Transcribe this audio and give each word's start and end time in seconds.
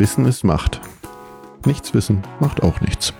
Wissen 0.00 0.24
ist 0.24 0.44
Macht. 0.44 0.80
Nichts 1.66 1.92
wissen 1.92 2.22
macht 2.40 2.62
auch 2.62 2.80
nichts. 2.80 3.12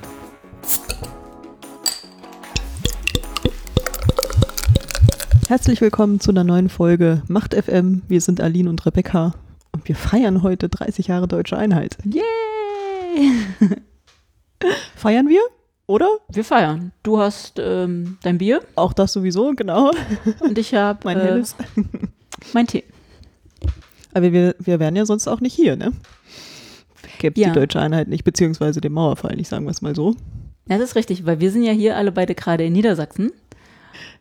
Herzlich 5.47 5.83
willkommen 5.83 6.21
zu 6.21 6.31
einer 6.31 6.43
neuen 6.43 6.71
Folge 6.71 7.23
Macht 7.29 7.53
FM. 7.53 8.01
Wir 8.09 8.23
sind 8.23 8.41
Aline 8.41 8.71
und 8.71 8.87
Rebecca 8.87 9.35
und 9.73 9.87
wir 9.89 9.95
feiern 9.95 10.43
heute 10.43 10.71
30 10.71 11.09
Jahre 11.09 11.29
deutsche 11.29 11.59
Einheit. 11.59 11.99
Yay! 12.03 13.31
Feiern 14.97 15.29
wir? 15.29 15.43
Oder? 15.87 16.09
Wir 16.31 16.45
feiern. 16.45 16.93
Du 17.03 17.19
hast 17.19 17.59
ähm, 17.59 18.17
dein 18.23 18.39
Bier 18.39 18.63
Auch 18.75 18.95
das 18.95 19.13
sowieso, 19.13 19.53
genau. 19.55 19.91
und 20.41 20.57
ich 20.57 20.73
habe 20.73 21.01
Mein 21.05 21.19
äh, 21.19 21.25
helles. 21.25 21.57
mein 22.55 22.67
Tee. 22.67 22.85
Aber 24.15 24.33
wir, 24.33 24.55
wir 24.59 24.81
wären 24.81 24.97
ja 24.97 25.05
sonst 25.05 25.29
auch 25.29 25.41
nicht 25.41 25.55
hier, 25.55 25.77
ne? 25.77 25.93
Gäbe 27.21 27.41
Ja. 27.41 27.49
die 27.49 27.55
deutsche 27.55 27.81
Einheit 27.81 28.09
nicht, 28.09 28.25
beziehungsweise 28.25 28.81
den 28.81 28.93
Mauerfall 28.93 29.37
nicht, 29.37 29.49
sagen 29.49 29.65
wir 29.65 29.71
es 29.71 29.81
mal 29.83 29.95
so. 29.95 30.17
Ja, 30.69 30.77
das 30.79 30.91
ist 30.91 30.97
richtig, 30.97 31.25
weil 31.27 31.39
wir 31.41 31.51
sind 31.53 31.63
ja 31.63 31.73
hier 31.73 31.97
alle 31.97 32.11
beide 32.13 32.35
gerade 32.35 32.65
in 32.65 32.73
Niedersachsen, 32.73 33.31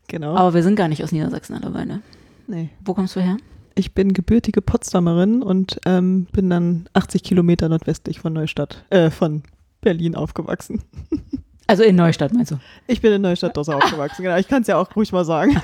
Genau. 0.07 0.35
aber 0.35 0.53
wir 0.53 0.63
sind 0.63 0.75
gar 0.75 0.87
nicht 0.87 1.03
aus 1.03 1.11
Niedersachsen 1.11 1.55
alle 1.55 1.71
beide. 1.71 2.01
nee. 2.47 2.69
Wo 2.85 2.93
kommst 2.93 3.15
du 3.15 3.19
her? 3.21 3.37
Ich 3.75 3.93
bin 3.93 4.13
gebürtige 4.13 4.61
Potsdamerin 4.61 5.41
und 5.41 5.79
ähm, 5.85 6.27
bin 6.33 6.49
dann 6.49 6.89
80 6.93 7.23
Kilometer 7.23 7.69
nordwestlich 7.69 8.19
von 8.19 8.33
Neustadt, 8.33 8.83
äh, 8.89 9.09
von 9.09 9.43
Berlin 9.81 10.15
aufgewachsen. 10.15 10.81
Also 11.67 11.83
in 11.83 11.95
Neustadt, 11.97 12.33
meinst 12.33 12.49
du? 12.49 12.59
Ich 12.87 12.99
bin 12.99 13.13
in 13.13 13.21
Neustadt-Dossau 13.21 13.73
aufgewachsen, 13.73 14.23
genau. 14.23 14.37
Ich 14.37 14.47
kann 14.47 14.63
es 14.63 14.67
ja 14.67 14.77
auch 14.77 14.95
ruhig 14.95 15.11
mal 15.11 15.23
sagen. 15.23 15.61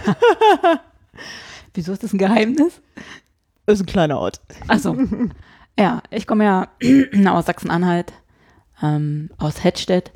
Wieso 1.73 1.93
ist 1.93 2.03
das 2.03 2.13
ein 2.13 2.19
Geheimnis? 2.19 2.79
Ist 3.65 3.79
ein 3.81 3.87
kleiner 3.87 4.19
Ort. 4.19 4.39
Achso. 4.67 4.95
ja, 5.79 6.01
ich 6.09 6.27
komme 6.27 6.43
ja 6.45 6.67
aus 7.31 7.45
Sachsen-Anhalt, 7.45 8.13
ähm, 8.81 9.29
aus 9.37 9.63
Hettstedt. 9.63 10.11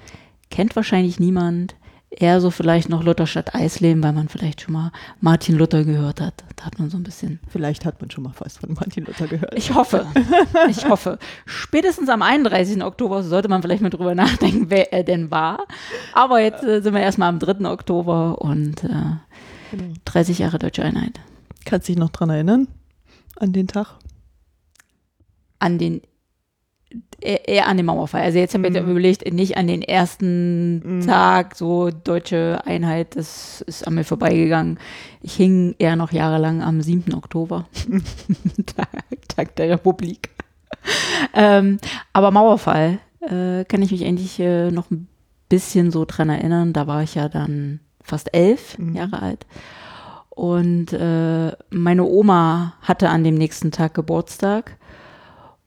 Kennt 0.50 0.76
wahrscheinlich 0.76 1.20
niemand. 1.20 1.76
Eher 2.12 2.42
so 2.42 2.50
vielleicht 2.50 2.90
noch 2.90 3.04
Lutherstadt 3.04 3.54
Eisleben, 3.54 4.02
weil 4.02 4.14
man 4.14 4.30
vielleicht 4.30 4.62
schon 4.62 4.74
mal 4.74 4.92
Martin 5.22 5.56
Luther 5.56 5.84
gehört 5.84 6.22
hat. 6.22 6.44
Da 6.56 6.66
hat 6.66 6.80
man 6.80 6.90
so 6.90 6.98
ein 6.98 7.04
bisschen 7.04 7.40
Vielleicht 7.48 7.86
hat 7.86 8.02
man 8.02 8.10
schon 8.10 8.24
mal 8.24 8.34
was 8.40 8.58
von 8.58 8.74
Martin 8.74 9.06
Luther 9.06 9.28
gehört. 9.28 9.54
Ich 9.56 9.76
hoffe. 9.76 10.08
Ich 10.70 10.90
hoffe. 10.90 11.20
Spätestens 11.46 12.10
am 12.10 12.23
31. 12.23 12.84
Oktober 12.84 13.22
sollte 13.22 13.48
man 13.48 13.62
vielleicht 13.62 13.84
mal 13.84 13.92
drüber 13.92 14.16
nachdenken, 14.16 14.72
wer 14.72 14.92
er 14.92 15.04
denn 15.04 15.30
war. 15.30 15.66
Aber 16.14 16.42
jetzt 16.42 16.64
äh, 16.64 16.82
sind 16.82 16.96
wir 16.96 17.02
erstmal 17.02 17.30
am 17.30 17.38
3. 17.38 17.70
Oktober 17.70 18.42
und 18.42 18.84
äh, 18.84 18.88
Genau. 19.72 19.94
30 20.06 20.40
Jahre 20.40 20.58
Deutsche 20.58 20.84
Einheit. 20.84 21.20
Kannst 21.66 21.88
dich 21.88 21.96
noch 21.96 22.10
dran 22.10 22.32
erinnern? 22.32 22.68
An 23.36 23.54
den 23.54 23.68
Tag? 23.68 23.96
An 25.60 25.78
den 25.78 26.02
eher 27.22 27.48
eher 27.48 27.68
an 27.68 27.78
den 27.78 27.86
Mauerfall. 27.86 28.22
Also 28.24 28.40
jetzt 28.40 28.56
habe 28.56 28.68
ich 28.68 28.74
Mhm. 28.74 28.86
mir 28.86 28.92
überlegt, 28.92 29.32
nicht 29.32 29.58
an 29.58 29.68
den 29.68 29.84
ersten 29.84 30.98
Mhm. 30.98 31.06
Tag, 31.06 31.56
so 31.56 31.90
deutsche 31.92 32.62
Einheit, 32.66 33.16
das 33.16 33.62
ist 33.62 33.86
an 33.86 33.94
mir 33.94 34.04
vorbeigegangen. 34.04 34.80
Ich 35.22 35.36
hing 35.36 35.76
eher 35.78 35.96
noch 35.96 36.12
jahrelang 36.12 36.64
am 36.64 36.82
7. 36.82 37.14
Oktober, 37.14 37.68
Tag, 38.66 38.88
Tag 39.28 39.56
der 39.58 39.70
Republik. 39.70 40.30
ähm, 41.34 41.78
aber 42.14 42.32
Mauerfall 42.32 43.00
äh, 43.22 43.66
kann 43.66 43.82
ich 43.82 43.92
mich 43.92 44.06
eigentlich 44.06 44.40
äh, 44.40 44.72
noch 44.72 44.90
ein 44.90 45.08
bisschen 45.50 45.92
so 45.92 46.06
dran 46.06 46.30
erinnern. 46.30 46.73
Da 46.73 46.88
war 46.88 47.04
ich 47.04 47.16
ja 47.16 47.30
dann 47.30 47.82
fast 48.02 48.34
elf 48.34 48.78
Mhm. 48.80 48.96
Jahre 48.96 49.22
alt. 49.22 49.46
Und 50.30 50.94
äh, 50.94 51.52
meine 51.70 52.04
Oma 52.06 52.73
hatte 52.82 53.10
an 53.10 53.23
dem 53.26 53.36
nächsten 53.36 53.72
Tag 53.72 53.94
Geburtstag. 53.94 54.78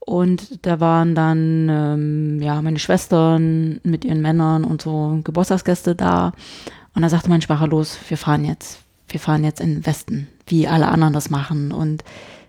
Und 0.05 0.67
da 0.67 0.81
waren 0.81 1.15
dann 1.15 1.69
ähm, 1.71 2.43
ja 2.43 2.61
meine 2.61 2.81
Schwestern 2.81 3.81
mit 3.85 4.05
ihren 4.05 4.21
Männern 4.21 4.65
und 4.65 4.83
so 4.83 5.21
Geburtstagsgäste 5.23 5.95
da. 5.95 6.33
Und 6.95 7.03
da 7.03 7.09
sagte 7.09 7.29
mein 7.31 7.41
Sparer 7.41 7.69
los, 7.69 7.99
wir 8.09 8.19
fahren 8.19 8.45
jetzt, 8.45 8.81
wir 9.09 9.21
fahren 9.21 9.45
jetzt 9.45 9.61
in 9.61 9.75
den 9.75 9.87
Westen, 9.87 10.27
wie 10.47 10.67
alle 10.67 10.89
anderen 10.89 11.13
das 11.13 11.31
machen. 11.31 11.71
Und 11.71 12.03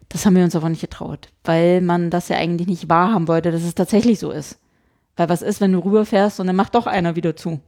das 0.10 0.26
haben 0.26 0.36
wir 0.36 0.44
uns 0.44 0.56
aber 0.56 0.70
nicht 0.70 0.82
getraut, 0.82 1.30
weil 1.44 1.82
man 1.82 2.10
das 2.10 2.28
ja 2.28 2.38
eigentlich 2.38 2.68
nicht 2.68 2.90
wahrhaben 2.90 3.28
wollte, 3.28 3.52
dass 3.52 3.64
es 3.64 3.76
tatsächlich 3.76 4.20
so 4.20 4.32
ist. 4.32 4.58
Weil 5.16 5.30
was 5.30 5.44
ist, 5.44 5.62
wenn 5.62 5.74
du 5.74 5.80
rüberfährst 5.80 6.40
und 6.40 6.48
dann 6.48 6.56
macht 6.56 6.74
doch 6.74 6.88
einer 6.88 7.16
wieder 7.16 7.36
zu. 7.36 7.60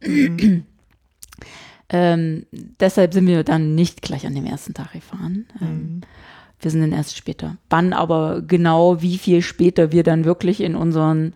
ähm, 1.90 2.46
deshalb 2.52 3.14
sind 3.14 3.26
wir 3.28 3.44
dann 3.44 3.76
nicht 3.76 4.02
gleich 4.02 4.26
an 4.26 4.34
dem 4.34 4.46
ersten 4.46 4.74
Tag 4.74 4.92
gefahren. 4.92 5.46
Ähm, 5.60 5.68
Mhm. 5.68 6.00
Wir 6.60 6.70
sind 6.70 6.80
dann 6.80 6.92
erst 6.92 7.16
später. 7.16 7.56
Wann 7.70 7.92
aber 7.92 8.42
genau, 8.42 9.00
wie 9.02 9.18
viel 9.18 9.42
später 9.42 9.92
wir 9.92 10.02
dann 10.02 10.24
wirklich 10.24 10.60
in 10.60 10.74
unseren 10.74 11.34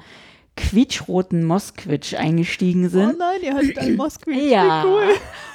quietschroten 0.56 1.44
Mosquitsch 1.46 2.12
eingestiegen 2.14 2.84
Oh 2.86 2.88
sind. 2.90 3.18
nein, 3.18 3.40
ihr 3.42 3.54
hattet 3.54 3.78
einen 3.78 3.96
Moskwi. 3.96 4.50
ja. 4.50 4.84
Cool. 4.84 5.02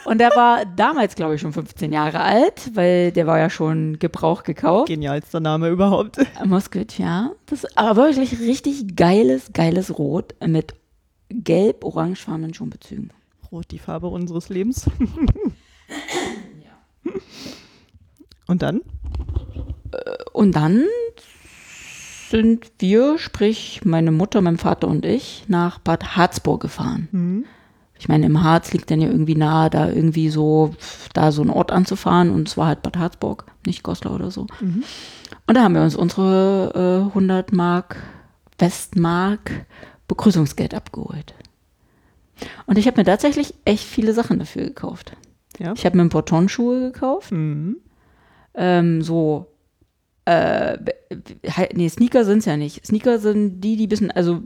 Und 0.05 0.17
der 0.19 0.31
war 0.35 0.65
damals, 0.65 1.13
glaube 1.15 1.35
ich, 1.35 1.41
schon 1.41 1.53
15 1.53 1.91
Jahre 1.93 2.19
alt, 2.21 2.71
weil 2.73 3.11
der 3.11 3.27
war 3.27 3.37
ja 3.37 3.49
schon 3.51 3.99
Gebrauch 3.99 4.41
gekauft. 4.43 4.87
Genialster 4.87 5.39
Name 5.39 5.69
überhaupt. 5.69 6.17
Mosquitsch, 6.45 6.97
ja. 6.97 7.31
Das 7.45 7.63
ist 7.63 7.77
aber 7.77 7.95
wirklich 8.07 8.39
richtig 8.39 8.95
geiles, 8.95 9.51
geiles 9.53 9.99
Rot 9.99 10.33
mit 10.43 10.73
gelb-orangefarbenen 11.29 12.53
Schonbezügen. 12.55 13.11
Rot, 13.51 13.65
die 13.69 13.79
Farbe 13.79 14.07
unseres 14.07 14.49
Lebens. 14.49 14.89
Und 18.47 18.61
dann? 18.61 18.81
Und 20.33 20.55
dann 20.55 20.83
sind 22.29 22.71
wir, 22.79 23.17
sprich 23.17 23.81
meine 23.85 24.11
Mutter, 24.11 24.41
mein 24.41 24.57
Vater 24.57 24.87
und 24.87 25.05
ich, 25.05 25.45
nach 25.47 25.79
Bad 25.79 26.15
Harzburg 26.15 26.61
gefahren. 26.61 27.07
Mhm. 27.11 27.45
Ich 27.99 28.07
meine, 28.07 28.25
im 28.27 28.43
Harz 28.43 28.73
liegt 28.73 28.91
dann 28.91 29.01
ja 29.01 29.07
irgendwie 29.07 29.35
nahe, 29.35 29.69
da 29.69 29.89
irgendwie 29.89 30.29
so, 30.29 30.75
da 31.13 31.31
so 31.31 31.41
einen 31.41 31.49
Ort 31.49 31.71
anzufahren 31.71 32.29
und 32.29 32.47
es 32.47 32.57
war 32.57 32.67
halt 32.67 32.83
Bad 32.83 32.97
Harzburg, 32.97 33.45
nicht 33.65 33.81
Goslar 33.81 34.13
oder 34.13 34.29
so. 34.29 34.45
Mhm. 34.59 34.83
Und 35.47 35.57
da 35.57 35.63
haben 35.63 35.73
wir 35.73 35.81
uns 35.81 35.95
unsere 35.95 37.01
äh, 37.05 37.07
100 37.07 37.53
Mark, 37.53 37.95
Westmark 38.59 39.65
Begrüßungsgeld 40.07 40.73
abgeholt. 40.73 41.33
Und 42.65 42.77
ich 42.77 42.87
habe 42.87 42.99
mir 42.99 43.05
tatsächlich 43.05 43.55
echt 43.65 43.83
viele 43.83 44.13
Sachen 44.13 44.39
dafür 44.39 44.65
gekauft. 44.65 45.13
Ja. 45.57 45.73
Ich 45.73 45.85
habe 45.85 45.97
mir 45.97 46.03
ein 46.03 46.09
paar 46.09 46.25
Turnschuhe 46.25 46.91
gekauft, 46.91 47.31
Mhm. 47.31 47.77
Ähm, 48.57 49.01
so, 49.01 49.47
äh, 50.25 50.77
nee, 51.73 51.87
Sneaker 51.87 52.25
sind 52.25 52.39
es 52.39 52.45
ja 52.45 52.57
nicht. 52.57 52.85
Sneaker 52.85 53.19
sind 53.19 53.61
die, 53.61 53.77
die 53.77 53.87
bisschen, 53.87 54.11
also, 54.11 54.41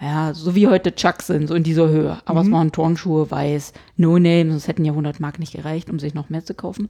ja, 0.00 0.34
so 0.34 0.56
wie 0.56 0.66
heute 0.66 0.92
Chucks 0.94 1.28
sind, 1.28 1.46
so 1.46 1.54
in 1.54 1.62
dieser 1.62 1.88
Höhe. 1.88 2.18
Aber 2.24 2.40
es 2.40 2.48
Mhm. 2.48 2.52
waren 2.52 2.72
Turnschuhe, 2.72 3.30
weiß, 3.30 3.72
No 3.96 4.18
Name, 4.18 4.50
sonst 4.50 4.66
hätten 4.66 4.84
ja 4.84 4.92
100 4.92 5.20
Mark 5.20 5.38
nicht 5.38 5.52
gereicht, 5.52 5.88
um 5.90 6.00
sich 6.00 6.14
noch 6.14 6.28
mehr 6.30 6.44
zu 6.44 6.54
kaufen. 6.54 6.88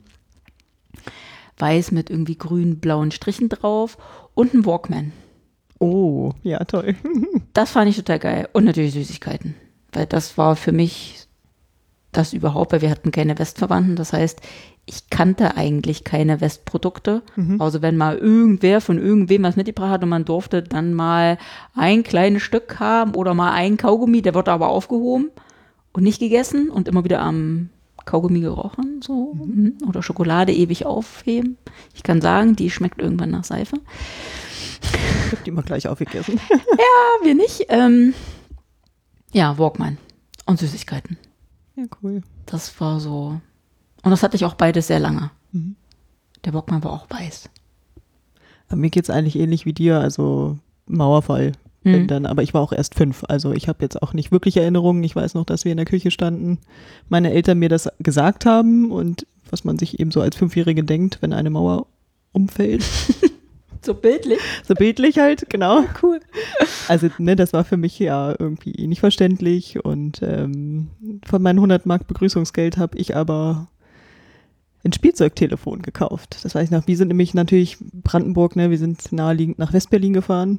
Weiß 1.58 1.92
mit 1.92 2.08
irgendwie 2.08 2.36
grün-blauen 2.38 3.10
Strichen 3.10 3.48
drauf 3.50 3.98
und 4.34 4.54
ein 4.54 4.64
Walkman. 4.64 5.12
Oh, 5.78 6.32
ja, 6.42 6.64
toll. 6.64 6.94
Das 7.52 7.72
fand 7.72 7.90
ich 7.90 7.96
total 7.96 8.18
geil. 8.18 8.48
Und 8.54 8.64
natürlich 8.64 8.94
Süßigkeiten. 8.94 9.54
Weil 9.92 10.06
das 10.06 10.38
war 10.38 10.56
für 10.56 10.72
mich 10.72 11.26
das 12.12 12.32
überhaupt, 12.32 12.72
weil 12.72 12.80
wir 12.80 12.88
hatten 12.90 13.10
keine 13.10 13.38
Westverwandten. 13.38 13.96
Das 13.96 14.14
heißt, 14.14 14.40
ich 14.92 15.08
kannte 15.08 15.56
eigentlich 15.56 16.04
keine 16.04 16.42
Westprodukte. 16.42 17.22
Mhm. 17.36 17.62
Also 17.62 17.80
wenn 17.80 17.96
mal 17.96 18.18
irgendwer 18.18 18.82
von 18.82 18.98
irgendwem 18.98 19.42
was 19.42 19.56
mitgebracht 19.56 19.90
hat 19.90 20.02
und 20.02 20.10
man 20.10 20.26
durfte 20.26 20.62
dann 20.62 20.92
mal 20.92 21.38
ein 21.74 22.02
kleines 22.02 22.42
Stück 22.42 22.78
haben 22.78 23.14
oder 23.14 23.32
mal 23.32 23.52
ein 23.52 23.78
Kaugummi, 23.78 24.20
der 24.20 24.34
wird 24.34 24.50
aber 24.50 24.68
aufgehoben 24.68 25.30
und 25.92 26.02
nicht 26.02 26.20
gegessen 26.20 26.68
und 26.68 26.88
immer 26.88 27.04
wieder 27.04 27.20
am 27.22 27.70
Kaugummi 28.04 28.40
gerochen, 28.40 29.00
so. 29.02 29.32
Mhm. 29.32 29.78
Oder 29.88 30.02
Schokolade 30.02 30.52
ewig 30.52 30.84
aufheben. 30.84 31.56
Ich 31.94 32.02
kann 32.02 32.20
sagen, 32.20 32.54
die 32.54 32.68
schmeckt 32.68 33.00
irgendwann 33.00 33.30
nach 33.30 33.44
Seife. 33.44 33.76
Ich 35.26 35.32
hab 35.32 35.44
die 35.44 35.52
mal 35.52 35.62
gleich 35.62 35.88
aufgegessen. 35.88 36.38
Ja, 36.50 37.24
wir 37.26 37.34
nicht. 37.34 37.66
Ähm, 37.68 38.12
ja, 39.32 39.56
Walkman 39.56 39.96
und 40.44 40.58
Süßigkeiten. 40.58 41.16
Ja, 41.76 41.84
cool. 42.02 42.22
Das 42.44 42.78
war 42.80 43.00
so. 43.00 43.40
Und 44.02 44.10
das 44.10 44.22
hatte 44.22 44.36
ich 44.36 44.44
auch 44.44 44.54
beides 44.54 44.88
sehr 44.88 45.00
lange. 45.00 45.30
Mhm. 45.52 45.76
Der 46.44 46.54
Walkman 46.54 46.82
war 46.82 46.92
auch 46.92 47.08
weiß. 47.08 47.50
Aber 48.68 48.76
mir 48.76 48.90
geht's 48.90 49.10
eigentlich 49.10 49.38
ähnlich 49.38 49.66
wie 49.66 49.72
dir, 49.72 50.00
also 50.00 50.58
Mauerfall. 50.86 51.52
Mhm. 51.84 52.06
dann, 52.06 52.26
aber 52.26 52.44
ich 52.44 52.54
war 52.54 52.60
auch 52.60 52.72
erst 52.72 52.94
fünf, 52.94 53.24
also 53.28 53.52
ich 53.52 53.66
habe 53.66 53.78
jetzt 53.82 54.00
auch 54.02 54.12
nicht 54.12 54.30
wirklich 54.30 54.56
Erinnerungen. 54.56 55.02
Ich 55.02 55.16
weiß 55.16 55.34
noch, 55.34 55.44
dass 55.44 55.64
wir 55.64 55.72
in 55.72 55.78
der 55.78 55.86
Küche 55.86 56.12
standen, 56.12 56.58
meine 57.08 57.32
Eltern 57.32 57.58
mir 57.58 57.68
das 57.68 57.88
gesagt 57.98 58.46
haben 58.46 58.92
und 58.92 59.26
was 59.50 59.64
man 59.64 59.78
sich 59.78 59.98
eben 59.98 60.12
so 60.12 60.20
als 60.20 60.36
Fünfjährige 60.36 60.84
denkt, 60.84 61.18
wenn 61.20 61.32
eine 61.32 61.50
Mauer 61.50 61.86
umfällt. 62.32 62.84
So 63.84 63.94
bildlich. 63.94 64.38
So 64.62 64.74
bildlich 64.74 65.18
halt, 65.18 65.50
genau. 65.50 65.82
Cool. 66.02 66.20
Also, 66.86 67.08
ne, 67.18 67.34
das 67.34 67.52
war 67.52 67.64
für 67.64 67.76
mich 67.76 67.98
ja 67.98 68.32
irgendwie 68.38 68.86
nicht 68.86 69.00
verständlich 69.00 69.84
und 69.84 70.22
ähm, 70.22 70.88
von 71.26 71.42
meinem 71.42 71.58
100 71.58 71.84
Mark 71.84 72.06
Begrüßungsgeld 72.06 72.76
habe 72.76 72.96
ich 72.96 73.16
aber 73.16 73.66
ein 74.84 74.92
Spielzeugtelefon 74.92 75.82
gekauft. 75.82 76.38
Das 76.42 76.54
weiß 76.54 76.64
ich 76.64 76.70
noch. 76.70 76.86
Wir 76.86 76.96
sind 76.96 77.08
nämlich 77.08 77.34
natürlich 77.34 77.78
Brandenburg, 77.80 78.56
ne, 78.56 78.70
wir 78.70 78.78
sind 78.78 79.12
naheliegend 79.12 79.58
nach 79.58 79.72
Westberlin 79.72 80.12
gefahren 80.12 80.58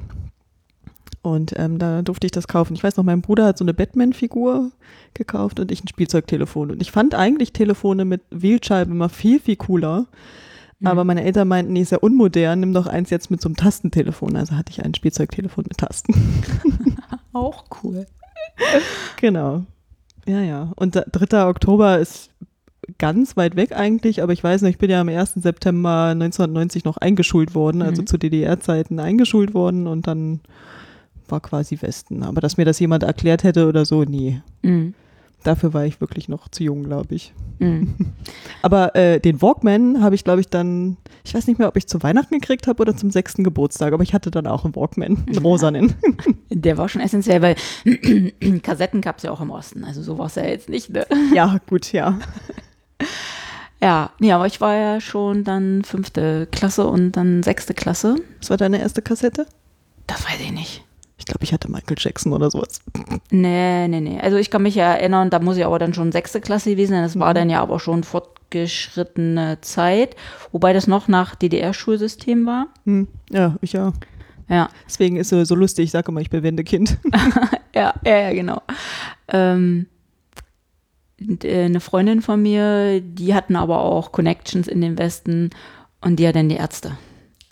Und 1.22 1.54
ähm, 1.58 1.78
da 1.80 2.02
durfte 2.02 2.28
ich 2.28 2.32
das 2.32 2.48
kaufen. 2.48 2.74
Ich 2.76 2.84
weiß 2.84 2.98
noch, 2.98 3.04
mein 3.04 3.22
Bruder 3.22 3.46
hat 3.46 3.58
so 3.58 3.64
eine 3.66 3.74
Batman-Figur 3.74 4.72
gekauft 5.14 5.60
und 5.60 5.72
ich 5.72 5.84
ein 5.84 5.88
Spielzeugtelefon. 5.88 6.72
Und 6.72 6.82
ich 6.82 6.92
fand 6.92 7.16
eigentlich 7.16 7.54
Telefone 7.54 8.06
mit 8.06 8.22
Wählscheibe 8.30 8.92
immer 8.92 9.10
viel, 9.10 9.40
viel 9.40 9.56
cooler. 9.58 10.08
Mhm. 10.80 10.88
Aber 10.88 11.04
meine 11.04 11.24
Eltern 11.24 11.48
meinten, 11.48 11.74
nee, 11.74 11.82
ist 11.82 11.92
ja 11.92 12.00
unmodern, 12.00 12.60
nimm 12.62 12.74
doch 12.74 12.88
eins 12.88 13.10
jetzt 13.10 13.30
mit 13.32 13.42
so 13.42 13.48
einem 13.50 13.56
Tastentelefon. 13.58 14.36
Also 14.36 14.56
hatte 14.56 14.72
ich 14.72 14.84
ein 14.84 14.94
Spielzeugtelefon 14.96 15.66
mit 15.68 15.78
Tasten. 15.78 16.14
Auch 17.34 17.66
cool. 17.84 18.06
genau. 19.18 19.64
Ja, 20.26 20.42
ja. 20.42 20.72
Und 20.76 20.96
da- 20.96 21.06
3. 21.12 21.46
Oktober 21.48 22.00
ist 22.00 22.30
ganz 22.98 23.36
weit 23.38 23.56
weg 23.56 23.72
eigentlich, 23.74 24.22
aber 24.24 24.34
ich 24.34 24.44
weiß 24.44 24.62
nicht, 24.62 24.72
ich 24.72 24.78
bin 24.78 24.90
ja 24.90 25.02
am 25.02 25.10
1. 25.10 25.34
September 25.36 26.08
1990 26.12 26.86
noch 26.86 26.98
eingeschult 26.98 27.56
worden, 27.56 27.82
also 27.82 28.02
Mhm. 28.02 28.08
zu 28.08 28.18
DDR-Zeiten 28.18 29.00
eingeschult 29.00 29.54
worden 29.54 29.88
und 29.88 30.08
dann 30.08 30.42
war 31.30 31.40
quasi 31.40 31.78
Westen. 31.82 32.24
Aber 32.24 32.42
dass 32.42 32.58
mir 32.58 32.66
das 32.66 32.80
jemand 32.80 33.04
erklärt 33.04 33.44
hätte 33.44 33.68
oder 33.68 33.86
so, 33.86 34.04
nee. 34.04 34.42
Mhm. 34.62 34.94
Dafür 35.44 35.74
war 35.74 35.86
ich 35.86 36.00
wirklich 36.00 36.30
noch 36.30 36.48
zu 36.48 36.64
jung, 36.64 36.84
glaube 36.86 37.16
ich. 37.16 37.34
Mhm. 37.60 37.96
Aber 38.62 38.96
äh, 38.96 39.20
den 39.20 39.42
Walkman 39.42 40.02
habe 40.02 40.16
ich, 40.16 40.24
glaube 40.24 40.40
ich, 40.40 40.48
dann, 40.48 40.96
ich 41.26 41.34
weiß 41.34 41.48
nicht 41.48 41.60
mehr, 41.60 41.68
ob 41.68 41.76
ich 41.76 41.86
zu 41.88 42.02
Weihnachten 42.02 42.40
gekriegt 42.40 42.66
habe 42.68 42.82
oder 42.82 42.96
zum 42.96 43.12
sechsten 43.12 43.44
Geburtstag, 43.44 43.92
aber 43.94 44.04
ich 44.04 44.14
hatte 44.14 44.32
dann 44.32 44.48
auch 44.48 44.64
einen 44.64 44.74
Walkman, 44.76 45.26
einen 45.28 45.38
rosanen. 45.40 45.96
Der 46.50 46.78
war 46.78 46.88
schon 46.88 47.02
essentiell, 47.02 47.42
weil 47.42 47.56
Kassetten 48.64 49.02
gab 49.02 49.18
es 49.18 49.24
ja 49.24 49.32
auch 49.32 49.42
im 49.42 49.50
Osten. 49.52 49.84
Also 49.84 50.02
so 50.02 50.18
war 50.18 50.28
es 50.28 50.36
ja 50.36 50.46
jetzt 50.46 50.70
nicht, 50.70 50.90
ne? 50.92 51.06
ja, 51.34 51.58
gut, 51.68 51.92
ja. 51.92 52.20
Ja, 53.82 54.12
nee, 54.20 54.32
aber 54.32 54.46
ich 54.48 54.62
war 54.62 54.76
ja 54.76 55.02
schon 55.02 55.44
dann 55.44 55.84
fünfte 55.84 56.48
Klasse 56.52 56.88
und 56.88 57.14
dann 57.14 57.44
sechste 57.44 57.74
Klasse. 57.74 58.16
Was 58.40 58.50
war 58.50 58.58
deine 58.58 58.80
erste 58.80 59.02
Kassette? 59.02 59.46
Das 60.08 60.24
weiß 60.26 60.40
ich 60.40 60.52
nicht. 60.52 60.84
Ich 61.18 61.26
glaube, 61.26 61.44
ich 61.44 61.54
hatte 61.54 61.70
Michael 61.72 61.98
Jackson 62.00 62.34
oder 62.34 62.50
sowas. 62.50 62.82
Nee, 63.30 63.88
nee, 63.88 64.00
nee. 64.02 64.20
Also 64.22 64.38
ich 64.38 64.50
kann 64.50 64.64
mich 64.64 64.76
ja 64.76 64.94
erinnern, 64.94 65.30
da 65.30 65.40
muss 65.40 65.58
ich 65.58 65.66
aber 65.66 65.80
dann 65.80 65.94
schon 65.94 66.12
sechste 66.12 66.42
Klasse 66.42 66.72
gewesen 66.72 66.92
sein. 66.94 67.04
Das 67.04 67.18
war 67.20 67.30
Mhm. 67.32 67.36
dann 67.36 67.50
ja 67.50 67.62
aber 67.62 67.80
schon 67.80 68.04
fortgeschrittene 68.04 69.60
Zeit, 69.62 70.16
wobei 70.52 70.74
das 70.74 70.88
noch 70.88 71.08
nach 71.08 71.36
DDR-Schulsystem 71.36 72.46
war. 72.46 72.68
Hm, 72.86 73.08
ja, 73.32 73.56
ich 73.62 73.74
ja. 73.74 73.94
Ja, 74.50 74.70
Deswegen 74.86 75.16
ist 75.16 75.32
es 75.32 75.48
so 75.48 75.56
lustig, 75.56 75.86
ich 75.86 75.92
sage 75.92 76.12
immer, 76.12 76.20
ich 76.22 76.30
bin 76.30 76.44
Wendekind. 76.44 76.98
ja, 77.76 77.94
ja, 78.06 78.18
ja 78.18 78.34
genau. 78.34 78.62
Ähm, 79.30 79.88
äh, 79.88 79.93
eine 81.44 81.80
Freundin 81.80 82.22
von 82.22 82.42
mir, 82.42 83.02
die 83.02 83.34
hatten 83.34 83.56
aber 83.56 83.82
auch 83.82 84.12
Connections 84.12 84.68
in 84.68 84.82
den 84.82 84.98
Westen 84.98 85.50
und 86.02 86.18
die 86.18 86.28
hat 86.28 86.36
dann 86.36 86.50
die 86.50 86.56
Ärzte. 86.56 86.98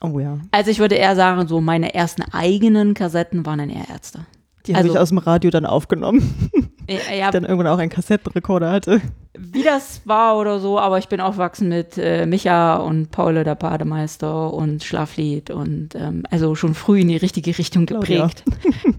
Oh 0.01 0.19
ja. 0.19 0.39
Also 0.51 0.71
ich 0.71 0.79
würde 0.79 0.95
eher 0.95 1.15
sagen, 1.15 1.47
so 1.47 1.61
meine 1.61 1.93
ersten 1.93 2.23
eigenen 2.33 2.93
Kassetten 2.95 3.45
waren 3.45 3.59
dann 3.59 3.69
eher 3.69 3.87
Ärzte. 3.89 4.25
Die 4.67 4.73
habe 4.73 4.83
Also- 4.83 4.93
ich 4.93 4.99
aus 4.99 5.09
dem 5.09 5.17
Radio 5.19 5.49
dann 5.51 5.65
aufgenommen, 5.65 6.49
Äh, 6.87 7.19
Ja, 7.19 7.31
dann 7.31 7.45
irgendwann 7.45 7.67
auch 7.67 7.77
einen 7.79 7.89
Kassettenrekorder 7.91 8.71
hatte. 8.71 9.01
wie 9.37 9.63
das 9.63 10.01
war 10.05 10.37
oder 10.37 10.59
so, 10.59 10.77
aber 10.79 10.97
ich 10.99 11.07
bin 11.07 11.19
aufgewachsen 11.21 11.69
mit 11.69 11.97
äh, 11.97 12.25
Micha 12.25 12.75
und 12.77 13.09
Paul 13.11 13.43
der 13.43 13.55
Bademeister 13.55 14.53
und 14.53 14.83
Schlaflied 14.83 15.49
und 15.51 15.95
ähm, 15.95 16.23
also 16.29 16.53
schon 16.55 16.73
früh 16.75 16.99
in 17.01 17.07
die 17.07 17.17
richtige 17.17 17.57
Richtung 17.57 17.85
Claudia. 17.85 18.27
geprägt. 18.27 18.43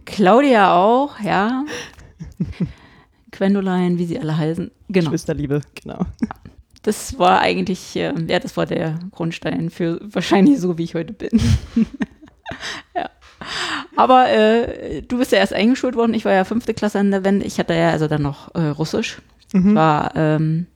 Claudia 0.04 0.74
auch, 0.74 1.20
ja. 1.20 1.64
Gwendoline, 3.32 3.98
wie 3.98 4.04
sie 4.04 4.20
alle 4.20 4.36
heißen. 4.36 4.70
Genau. 4.88 5.06
Geschwisterliebe, 5.06 5.62
genau. 5.74 6.06
Das 6.82 7.18
war 7.18 7.40
eigentlich, 7.40 7.96
äh, 7.96 8.12
ja, 8.28 8.38
das 8.38 8.56
war 8.56 8.66
der 8.66 8.98
Grundstein 9.10 9.70
für 9.70 10.00
wahrscheinlich 10.02 10.60
so, 10.60 10.78
wie 10.78 10.84
ich 10.84 10.94
heute 10.94 11.12
bin. 11.12 11.30
ja. 12.94 13.10
Aber 13.96 14.28
äh, 14.30 15.02
du 15.02 15.18
bist 15.18 15.32
ja 15.32 15.38
erst 15.38 15.52
eingeschult 15.52 15.96
worden. 15.96 16.14
Ich 16.14 16.24
war 16.24 16.32
ja 16.32 16.44
fünfte 16.44 16.74
Klasse 16.74 16.98
an 16.98 17.10
der 17.10 17.24
Wende. 17.24 17.46
Ich 17.46 17.58
hatte 17.58 17.74
ja 17.74 17.90
also 17.90 18.08
dann 18.08 18.22
noch 18.22 18.54
äh, 18.54 18.68
Russisch. 18.68 19.20
Mhm. 19.52 19.74
War, 19.74 20.12
ähm, 20.16 20.66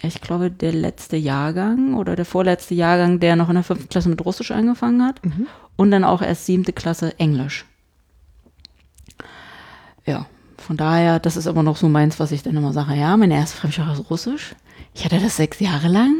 ja, 0.00 0.08
ich 0.08 0.20
glaube, 0.20 0.50
der 0.50 0.72
letzte 0.72 1.16
Jahrgang 1.16 1.94
oder 1.94 2.16
der 2.16 2.24
vorletzte 2.24 2.74
Jahrgang, 2.74 3.20
der 3.20 3.36
noch 3.36 3.48
in 3.48 3.54
der 3.54 3.64
fünften 3.64 3.88
Klasse 3.88 4.08
mit 4.08 4.24
Russisch 4.24 4.50
angefangen 4.50 5.02
hat. 5.02 5.24
Mhm. 5.24 5.46
Und 5.76 5.90
dann 5.90 6.04
auch 6.04 6.22
erst 6.22 6.46
siebte 6.46 6.72
Klasse 6.72 7.18
Englisch. 7.18 7.64
Ja, 10.04 10.26
von 10.62 10.76
daher, 10.76 11.18
das 11.18 11.36
ist 11.36 11.46
immer 11.46 11.62
noch 11.62 11.76
so 11.76 11.88
meins, 11.88 12.18
was 12.20 12.32
ich 12.32 12.42
dann 12.42 12.56
immer 12.56 12.72
sage. 12.72 12.94
Ja, 12.94 13.16
meine 13.16 13.34
erste 13.34 13.56
Fremdsprache 13.58 13.92
ist 14.00 14.10
Russisch. 14.10 14.54
Ich 14.94 15.04
hatte 15.04 15.18
das 15.18 15.36
sechs 15.36 15.60
Jahre 15.60 15.88
lang. 15.88 16.14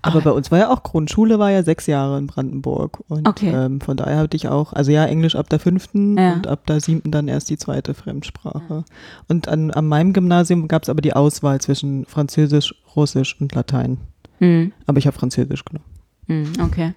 Aber 0.00 0.20
bei 0.20 0.30
uns 0.30 0.50
war 0.52 0.58
ja 0.60 0.70
auch 0.70 0.84
Grundschule, 0.84 1.40
war 1.40 1.50
ja 1.50 1.64
sechs 1.64 1.86
Jahre 1.86 2.18
in 2.18 2.28
Brandenburg. 2.28 3.02
Und 3.08 3.26
Okay. 3.26 3.50
ähm, 3.52 3.80
von 3.80 3.96
daher 3.96 4.18
hatte 4.18 4.36
ich 4.36 4.46
auch, 4.48 4.72
also 4.72 4.92
ja, 4.92 5.04
Englisch 5.04 5.34
ab 5.34 5.48
der 5.48 5.58
fünften 5.58 6.16
Ja. 6.16 6.34
und 6.34 6.46
ab 6.46 6.66
der 6.66 6.80
siebten 6.80 7.10
dann 7.10 7.26
erst 7.26 7.50
die 7.50 7.58
zweite 7.58 7.94
Fremdsprache. 7.94 8.84
Und 9.26 9.48
an, 9.48 9.72
an 9.72 9.86
meinem 9.88 10.12
Gymnasium 10.12 10.68
gab 10.68 10.84
es 10.84 10.88
aber 10.88 11.00
die 11.00 11.14
Auswahl 11.14 11.60
zwischen 11.60 12.06
Französisch, 12.06 12.74
Russisch 12.94 13.36
und 13.40 13.54
Latein. 13.56 13.98
Hm, 14.38 14.72
Aber 14.86 14.98
ich 14.98 15.06
habe 15.08 15.18
Französisch 15.18 15.64
genommen. 15.64 15.84
hm, 16.28 16.52
okay. 16.64 16.94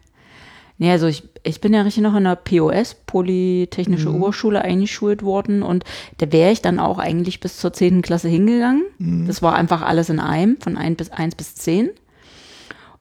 Nee, 0.82 0.90
also 0.90 1.06
ich, 1.06 1.22
ich 1.44 1.62
bin 1.62 1.76
ja 1.76 1.84
richtig 1.84 2.02
noch 2.02 2.16
in 2.16 2.24
der 2.24 2.36
POS, 2.36 2.96
Polytechnische 3.06 4.10
Mhm. 4.10 4.16
Oberschule, 4.16 4.64
eingeschult 4.64 5.22
worden 5.22 5.62
und 5.62 5.84
da 6.18 6.32
wäre 6.32 6.52
ich 6.52 6.64
dann 6.64 6.80
auch 6.80 6.98
eigentlich 6.98 7.40
bis 7.40 7.58
zur 7.58 7.72
10. 7.72 8.02
Klasse 8.02 8.30
hingegangen. 8.30 8.86
Mhm. 8.98 9.28
Das 9.28 9.44
war 9.44 9.54
einfach 9.54 9.84
alles 9.84 10.10
in 10.10 10.20
einem, 10.20 10.58
von 10.60 10.78
1 10.78 10.98
bis 10.98 11.12
1 11.12 11.36
bis 11.36 11.54
10. 11.54 11.92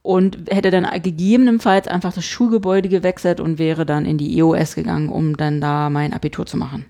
Und 0.03 0.51
hätte 0.51 0.71
dann 0.71 0.87
gegebenenfalls 1.03 1.89
einfach 1.89 2.13
das 2.13 2.27
Schulgebäude 2.27 2.91
gewechselt 2.91 3.41
und 3.41 3.59
wäre 3.59 3.87
dann 3.87 4.05
in 4.05 4.19
die 4.19 4.37
EOS 4.37 4.75
gegangen, 4.75 5.09
um 5.09 5.39
dann 5.39 5.63
da 5.63 5.89
mein 5.89 6.13
Abitur 6.13 6.45
zu 6.45 6.59
machen. 6.59 6.85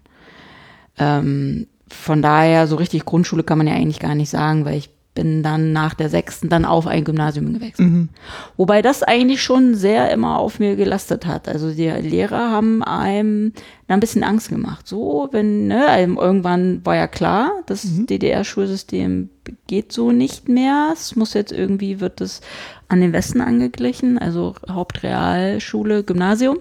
Ähm, 0.98 1.68
von 1.88 2.20
daher, 2.20 2.66
so 2.66 2.74
richtig 2.74 3.04
Grundschule 3.04 3.44
kann 3.44 3.58
man 3.58 3.68
ja 3.68 3.74
eigentlich 3.74 4.00
gar 4.00 4.16
nicht 4.16 4.30
sagen, 4.30 4.64
weil 4.64 4.76
ich 4.78 4.90
bin 5.14 5.42
dann 5.42 5.72
nach 5.72 5.94
der 5.94 6.08
sechsten 6.08 6.48
dann 6.48 6.64
auf 6.64 6.86
ein 6.86 7.04
Gymnasium 7.04 7.52
gewechselt. 7.52 7.88
Mhm. 7.88 8.08
Wobei 8.56 8.80
das 8.80 9.02
eigentlich 9.02 9.42
schon 9.42 9.74
sehr 9.74 10.10
immer 10.12 10.38
auf 10.38 10.60
mir 10.60 10.76
gelastet 10.76 11.26
hat. 11.26 11.48
Also 11.48 11.72
die 11.72 11.88
Lehrer 11.88 12.50
haben 12.50 12.82
einem 12.84 13.52
da 13.88 13.94
ein 13.94 14.00
bisschen 14.00 14.22
Angst 14.22 14.50
gemacht. 14.50 14.86
So, 14.86 15.28
wenn, 15.32 15.66
ne, 15.66 15.88
einem 15.88 16.16
irgendwann 16.16 16.86
war 16.86 16.94
ja 16.94 17.08
klar, 17.08 17.62
das 17.66 17.82
DDR-Schulsystem 17.84 19.30
geht 19.66 19.92
so 19.92 20.12
nicht 20.12 20.48
mehr. 20.48 20.90
Es 20.92 21.16
muss 21.16 21.34
jetzt 21.34 21.52
irgendwie, 21.52 22.00
wird 22.00 22.20
es 22.20 22.40
an 22.88 23.00
den 23.00 23.12
Westen 23.12 23.40
angeglichen, 23.40 24.16
also 24.16 24.54
Hauptrealschule, 24.68 26.04
Gymnasium. 26.04 26.58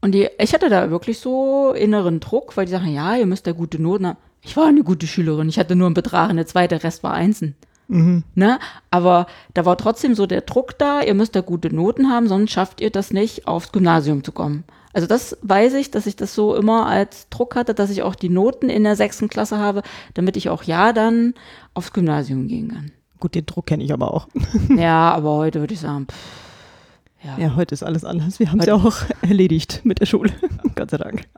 Und 0.00 0.12
die, 0.12 0.28
ich 0.38 0.52
hatte 0.52 0.68
da 0.68 0.90
wirklich 0.90 1.18
so 1.20 1.72
inneren 1.72 2.20
Druck, 2.20 2.56
weil 2.56 2.66
die 2.66 2.72
sagen, 2.72 2.92
ja, 2.92 3.16
ihr 3.16 3.26
müsst 3.26 3.46
da 3.46 3.52
gute 3.52 3.80
Noten 3.80 4.06
haben. 4.08 4.18
Ich 4.48 4.56
war 4.56 4.66
eine 4.66 4.82
gute 4.82 5.06
Schülerin, 5.06 5.50
ich 5.50 5.58
hatte 5.58 5.76
nur 5.76 5.84
einen 5.84 5.94
Betrag, 5.94 6.30
eine 6.30 6.46
zweite, 6.46 6.82
Rest 6.82 7.02
war 7.02 7.12
Einsen. 7.12 7.54
Mhm. 7.88 8.24
Ne? 8.34 8.58
Aber 8.90 9.26
da 9.52 9.66
war 9.66 9.76
trotzdem 9.76 10.14
so 10.14 10.24
der 10.24 10.40
Druck 10.40 10.78
da, 10.78 11.02
ihr 11.02 11.12
müsst 11.12 11.36
da 11.36 11.42
gute 11.42 11.68
Noten 11.74 12.08
haben, 12.08 12.28
sonst 12.28 12.52
schafft 12.52 12.80
ihr 12.80 12.88
das 12.88 13.12
nicht, 13.12 13.46
aufs 13.46 13.72
Gymnasium 13.72 14.24
zu 14.24 14.32
kommen. 14.32 14.64
Also 14.94 15.06
das 15.06 15.36
weiß 15.42 15.74
ich, 15.74 15.90
dass 15.90 16.06
ich 16.06 16.16
das 16.16 16.34
so 16.34 16.54
immer 16.54 16.86
als 16.86 17.28
Druck 17.28 17.56
hatte, 17.56 17.74
dass 17.74 17.90
ich 17.90 18.02
auch 18.02 18.14
die 18.14 18.30
Noten 18.30 18.70
in 18.70 18.84
der 18.84 18.96
sechsten 18.96 19.28
Klasse 19.28 19.58
habe, 19.58 19.82
damit 20.14 20.38
ich 20.38 20.48
auch 20.48 20.62
ja 20.62 20.94
dann 20.94 21.34
aufs 21.74 21.92
Gymnasium 21.92 22.48
gehen 22.48 22.68
kann. 22.68 22.90
Gut, 23.20 23.34
den 23.34 23.44
Druck 23.44 23.66
kenne 23.66 23.84
ich 23.84 23.92
aber 23.92 24.14
auch. 24.14 24.28
ja, 24.78 25.12
aber 25.12 25.36
heute 25.36 25.60
würde 25.60 25.74
ich 25.74 25.80
sagen, 25.80 26.06
pff, 26.10 26.16
ja. 27.22 27.36
Ja, 27.38 27.54
heute 27.54 27.74
ist 27.74 27.82
alles 27.82 28.04
anders. 28.04 28.38
Wir 28.38 28.50
haben 28.50 28.60
es 28.60 28.66
ja 28.66 28.76
auch 28.76 28.96
erledigt 29.20 29.82
mit 29.84 30.00
der 30.00 30.06
Schule. 30.06 30.32
Gott 30.74 30.90
sei 30.90 30.96
Dank. 30.96 31.28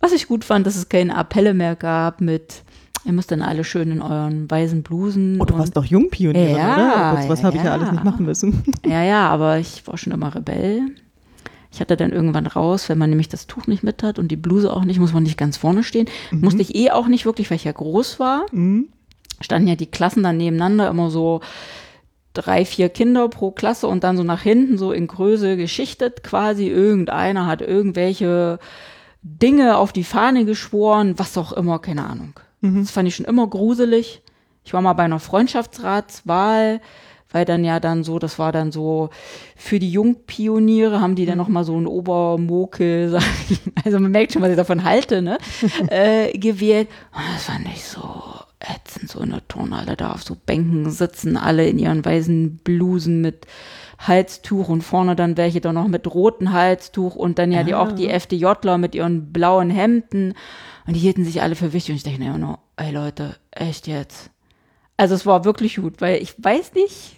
Was 0.00 0.12
ich 0.12 0.28
gut 0.28 0.44
fand, 0.44 0.66
dass 0.66 0.76
es 0.76 0.88
keine 0.88 1.16
Appelle 1.16 1.54
mehr 1.54 1.74
gab 1.76 2.20
mit, 2.20 2.62
ihr 3.04 3.12
müsst 3.12 3.30
dann 3.30 3.42
alle 3.42 3.64
schön 3.64 3.90
in 3.90 4.02
euren 4.02 4.50
weißen 4.50 4.82
Blusen. 4.82 5.40
Oh, 5.40 5.44
du 5.44 5.58
warst 5.58 5.76
doch 5.76 5.84
Jungpionierin, 5.84 6.56
Ja, 6.56 6.74
oder? 6.74 7.18
Was, 7.18 7.28
was 7.28 7.40
ja, 7.40 7.44
habe 7.46 7.56
ich 7.56 7.62
ja 7.64 7.72
alles 7.72 7.90
nicht 7.90 8.04
machen 8.04 8.26
müssen. 8.26 8.62
Ja, 8.86 9.02
ja, 9.02 9.28
aber 9.28 9.58
ich 9.58 9.86
war 9.86 9.98
schon 9.98 10.12
immer 10.12 10.34
Rebell. 10.34 10.82
Ich 11.70 11.80
hatte 11.80 11.96
dann 11.96 12.12
irgendwann 12.12 12.46
raus, 12.46 12.88
wenn 12.88 12.98
man 12.98 13.10
nämlich 13.10 13.28
das 13.28 13.46
Tuch 13.46 13.66
nicht 13.66 13.82
mit 13.82 14.02
hat 14.02 14.18
und 14.18 14.28
die 14.28 14.36
Bluse 14.36 14.72
auch 14.72 14.84
nicht, 14.84 14.98
muss 15.00 15.12
man 15.12 15.22
nicht 15.22 15.36
ganz 15.36 15.56
vorne 15.56 15.82
stehen. 15.84 16.06
Musste 16.30 16.62
ich 16.62 16.74
eh 16.74 16.90
auch 16.90 17.08
nicht 17.08 17.26
wirklich, 17.26 17.50
weil 17.50 17.56
ich 17.56 17.64
ja 17.64 17.72
groß 17.72 18.18
war. 18.18 18.46
Mhm. 18.52 18.88
Standen 19.40 19.68
ja 19.68 19.76
die 19.76 19.86
Klassen 19.86 20.22
dann 20.22 20.38
nebeneinander, 20.38 20.88
immer 20.88 21.10
so 21.10 21.40
drei, 22.32 22.64
vier 22.64 22.88
Kinder 22.88 23.28
pro 23.28 23.50
Klasse 23.50 23.86
und 23.86 24.02
dann 24.02 24.16
so 24.16 24.22
nach 24.22 24.42
hinten 24.42 24.78
so 24.78 24.92
in 24.92 25.06
Größe 25.06 25.56
geschichtet 25.56 26.22
quasi. 26.22 26.68
Irgendeiner 26.68 27.46
hat 27.46 27.60
irgendwelche 27.60 28.58
Dinge 29.22 29.76
auf 29.76 29.92
die 29.92 30.04
Fahne 30.04 30.44
geschworen, 30.44 31.14
was 31.18 31.36
auch 31.36 31.52
immer, 31.52 31.78
keine 31.78 32.04
Ahnung. 32.06 32.38
Das 32.60 32.90
fand 32.90 33.06
ich 33.08 33.16
schon 33.16 33.26
immer 33.26 33.46
gruselig. 33.46 34.22
Ich 34.64 34.72
war 34.72 34.82
mal 34.82 34.92
bei 34.94 35.04
einer 35.04 35.20
Freundschaftsratswahl, 35.20 36.80
weil 37.30 37.44
dann 37.44 37.64
ja 37.64 37.78
dann 37.78 38.04
so, 38.04 38.18
das 38.18 38.38
war 38.38 38.52
dann 38.52 38.72
so, 38.72 39.10
für 39.56 39.78
die 39.78 39.90
Jungpioniere 39.90 41.00
haben 41.00 41.14
die 41.14 41.26
dann 41.26 41.38
noch 41.38 41.48
mal 41.48 41.64
so 41.64 41.76
einen 41.76 41.86
Obermokel, 41.86 43.08
sag 43.10 43.22
ich, 43.48 43.60
also 43.84 43.98
man 44.00 44.10
merkt 44.10 44.32
schon, 44.32 44.42
was 44.42 44.50
ich 44.50 44.56
davon 44.56 44.84
halte, 44.84 45.22
ne, 45.22 45.38
äh, 45.88 46.36
gewählt. 46.36 46.88
Und 47.12 47.22
das 47.34 47.44
fand 47.44 47.68
ich 47.68 47.84
so 47.84 48.22
ätzend, 48.60 49.10
so 49.10 49.20
in 49.20 49.30
der 49.30 49.46
Turnhalle 49.46 49.96
da 49.96 50.12
auf 50.12 50.22
so 50.22 50.34
Bänken 50.34 50.90
sitzen, 50.90 51.36
alle 51.36 51.68
in 51.68 51.78
ihren 51.78 52.04
weißen 52.04 52.58
Blusen 52.58 53.20
mit 53.20 53.46
Halstuch 53.98 54.68
und 54.68 54.82
vorne 54.82 55.16
dann 55.16 55.36
welche 55.36 55.60
dann 55.60 55.74
noch 55.74 55.88
mit 55.88 56.12
rotem 56.12 56.52
Halstuch 56.52 57.16
und 57.16 57.38
dann 57.38 57.50
ja 57.52 57.62
die, 57.64 57.74
Ah. 57.74 57.82
auch 57.82 57.92
die 57.92 58.08
FDJler 58.08 58.78
mit 58.78 58.94
ihren 58.94 59.32
blauen 59.32 59.70
Hemden 59.70 60.34
und 60.86 60.94
die 60.94 61.00
hielten 61.00 61.24
sich 61.24 61.42
alle 61.42 61.56
für 61.56 61.72
wichtig 61.72 61.90
und 61.90 61.96
ich 61.96 62.02
dachte 62.04 62.18
mir 62.18 62.38
nur, 62.38 62.58
ey 62.76 62.92
Leute, 62.92 63.36
echt 63.50 63.86
jetzt. 63.88 64.30
Also 64.96 65.14
es 65.14 65.26
war 65.26 65.44
wirklich 65.44 65.76
gut, 65.76 66.00
weil 66.00 66.22
ich 66.22 66.34
weiß 66.42 66.74
nicht, 66.74 67.16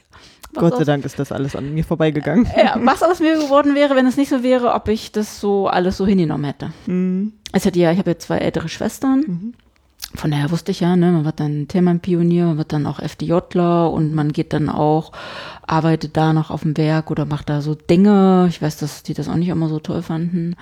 was 0.52 0.60
Gott 0.62 0.72
sei 0.75 0.80
aus- 0.80 0.87
Dank 0.87 1.04
ist 1.04 1.18
das 1.18 1.32
alles 1.32 1.54
an 1.54 1.72
mir 1.75 1.84
vorbeigegangen. 1.84 2.49
ja, 2.56 2.75
was 2.82 3.02
aus 3.02 3.20
mir 3.20 3.34
geworden 3.38 3.75
wäre, 3.75 3.94
wenn 3.94 4.06
es 4.06 4.16
nicht 4.16 4.30
so 4.30 4.42
wäre, 4.42 4.72
ob 4.75 4.88
ich 4.88 5.12
das 5.12 5.38
so 5.40 5.68
alles 5.68 5.96
so 5.99 6.06
hingenommen 6.06 6.44
hätte. 6.44 6.72
Mhm. 6.87 7.34
Es 7.52 7.66
hat 7.66 7.76
ja, 7.76 7.92
ich 7.92 7.99
habe 7.99 8.10
ja 8.12 8.18
zwei 8.18 8.38
ältere 8.38 8.68
Schwestern. 8.68 9.54
Von 10.14 10.33
daher 10.33 10.50
wusste 10.50 10.73
ich 10.73 10.81
ja, 10.81 10.97
ne, 10.97 11.12
man 11.12 11.25
wird 11.25 11.38
dann 11.38 11.69
Themenpionier, 11.69 12.47
man 12.47 12.59
wird 12.59 12.73
dann 12.73 12.87
auch 12.87 12.99
FDJler 12.99 13.90
und 13.90 14.12
man 14.12 14.33
geht 14.33 14.52
dann 14.52 14.69
auch, 14.69 15.12
arbeitet 15.67 16.17
da 16.17 16.33
noch 16.33 16.50
auf 16.50 16.62
dem 16.62 16.76
Werk 16.76 17.11
oder 17.11 17.26
macht 17.26 17.49
da 17.49 17.62
so 17.62 17.75
Dinge. 17.75 18.47
Ich 18.49 18.61
weiß, 18.61 18.79
dass 18.79 19.05
die 19.05 19.14
das 19.14 19.29
auch 19.29 19.37
nicht 19.37 19.49
immer 19.49 19.69
so 19.69 19.79
toll 19.79 20.02
fanden. 20.02 20.57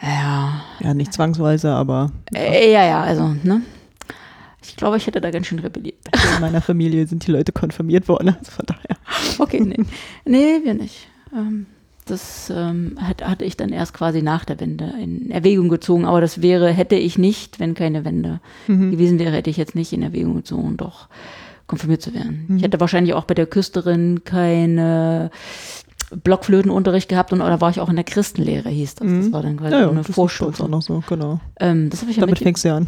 Ja, 0.00 0.62
Ja, 0.80 0.94
nicht 0.94 1.12
zwangsweise, 1.12 1.72
aber 1.72 2.10
äh, 2.34 2.72
ja, 2.72 2.84
ja, 2.84 3.02
also, 3.02 3.34
ne. 3.42 3.62
Ich 4.64 4.76
glaube, 4.76 4.96
ich 4.96 5.06
hätte 5.06 5.20
da 5.20 5.30
ganz 5.30 5.48
schön 5.48 5.58
rebelliert. 5.58 5.96
in 6.34 6.40
meiner 6.40 6.60
Familie 6.60 7.06
sind 7.06 7.26
die 7.26 7.32
Leute 7.32 7.50
konfirmiert 7.50 8.08
worden. 8.08 8.36
Also 8.38 8.52
von 8.52 8.66
daher. 8.66 8.96
Okay, 9.38 9.60
nee. 9.60 9.84
nee, 10.24 10.60
wir 10.62 10.74
nicht. 10.74 11.08
Ähm, 11.32 11.66
das 12.04 12.52
ähm, 12.54 12.96
hat, 13.00 13.24
hatte 13.26 13.44
ich 13.44 13.56
dann 13.56 13.70
erst 13.70 13.94
quasi 13.94 14.22
nach 14.22 14.44
der 14.44 14.58
Wende 14.60 14.92
in 15.00 15.30
Erwägung 15.30 15.68
gezogen, 15.68 16.04
aber 16.04 16.20
das 16.20 16.42
wäre, 16.42 16.70
hätte 16.70 16.96
ich 16.96 17.16
nicht, 17.18 17.60
wenn 17.60 17.74
keine 17.74 18.04
Wende 18.04 18.40
gewesen 18.66 19.18
wäre, 19.18 19.32
hätte 19.36 19.50
ich 19.50 19.56
jetzt 19.56 19.74
nicht 19.74 19.92
in 19.92 20.02
Erwägung 20.02 20.34
gezogen, 20.36 20.76
doch 20.76 21.08
konfirmiert 21.68 22.02
zu 22.02 22.12
werden. 22.12 22.54
Ich 22.56 22.62
hätte 22.64 22.80
wahrscheinlich 22.80 23.14
auch 23.14 23.24
bei 23.24 23.34
der 23.34 23.46
Küsterin 23.46 24.24
keine 24.24 25.30
Blockflötenunterricht 26.24 27.08
gehabt 27.08 27.32
und 27.32 27.40
oder 27.40 27.60
war 27.60 27.70
ich 27.70 27.80
auch 27.80 27.88
in 27.88 27.96
der 27.96 28.04
Christenlehre, 28.04 28.68
hieß 28.68 28.96
das. 28.96 29.08
Das 29.08 29.32
war 29.32 29.42
dann 29.42 29.56
quasi 29.56 29.72
Ja, 29.72 29.80
ja, 29.82 29.90
eine 29.90 30.04
Vorstufe. 30.04 30.68
noch 30.68 30.82
so, 30.82 31.02
genau. 31.08 31.40
Ähm, 31.58 31.88
das 31.88 32.02
habe 32.02 32.10
ich 32.10 32.18
ja 32.18 32.20
Damit 32.22 32.34
mit, 32.40 32.42
fängst 32.42 32.64
du 32.64 32.68
ja 32.68 32.76
an. 32.76 32.86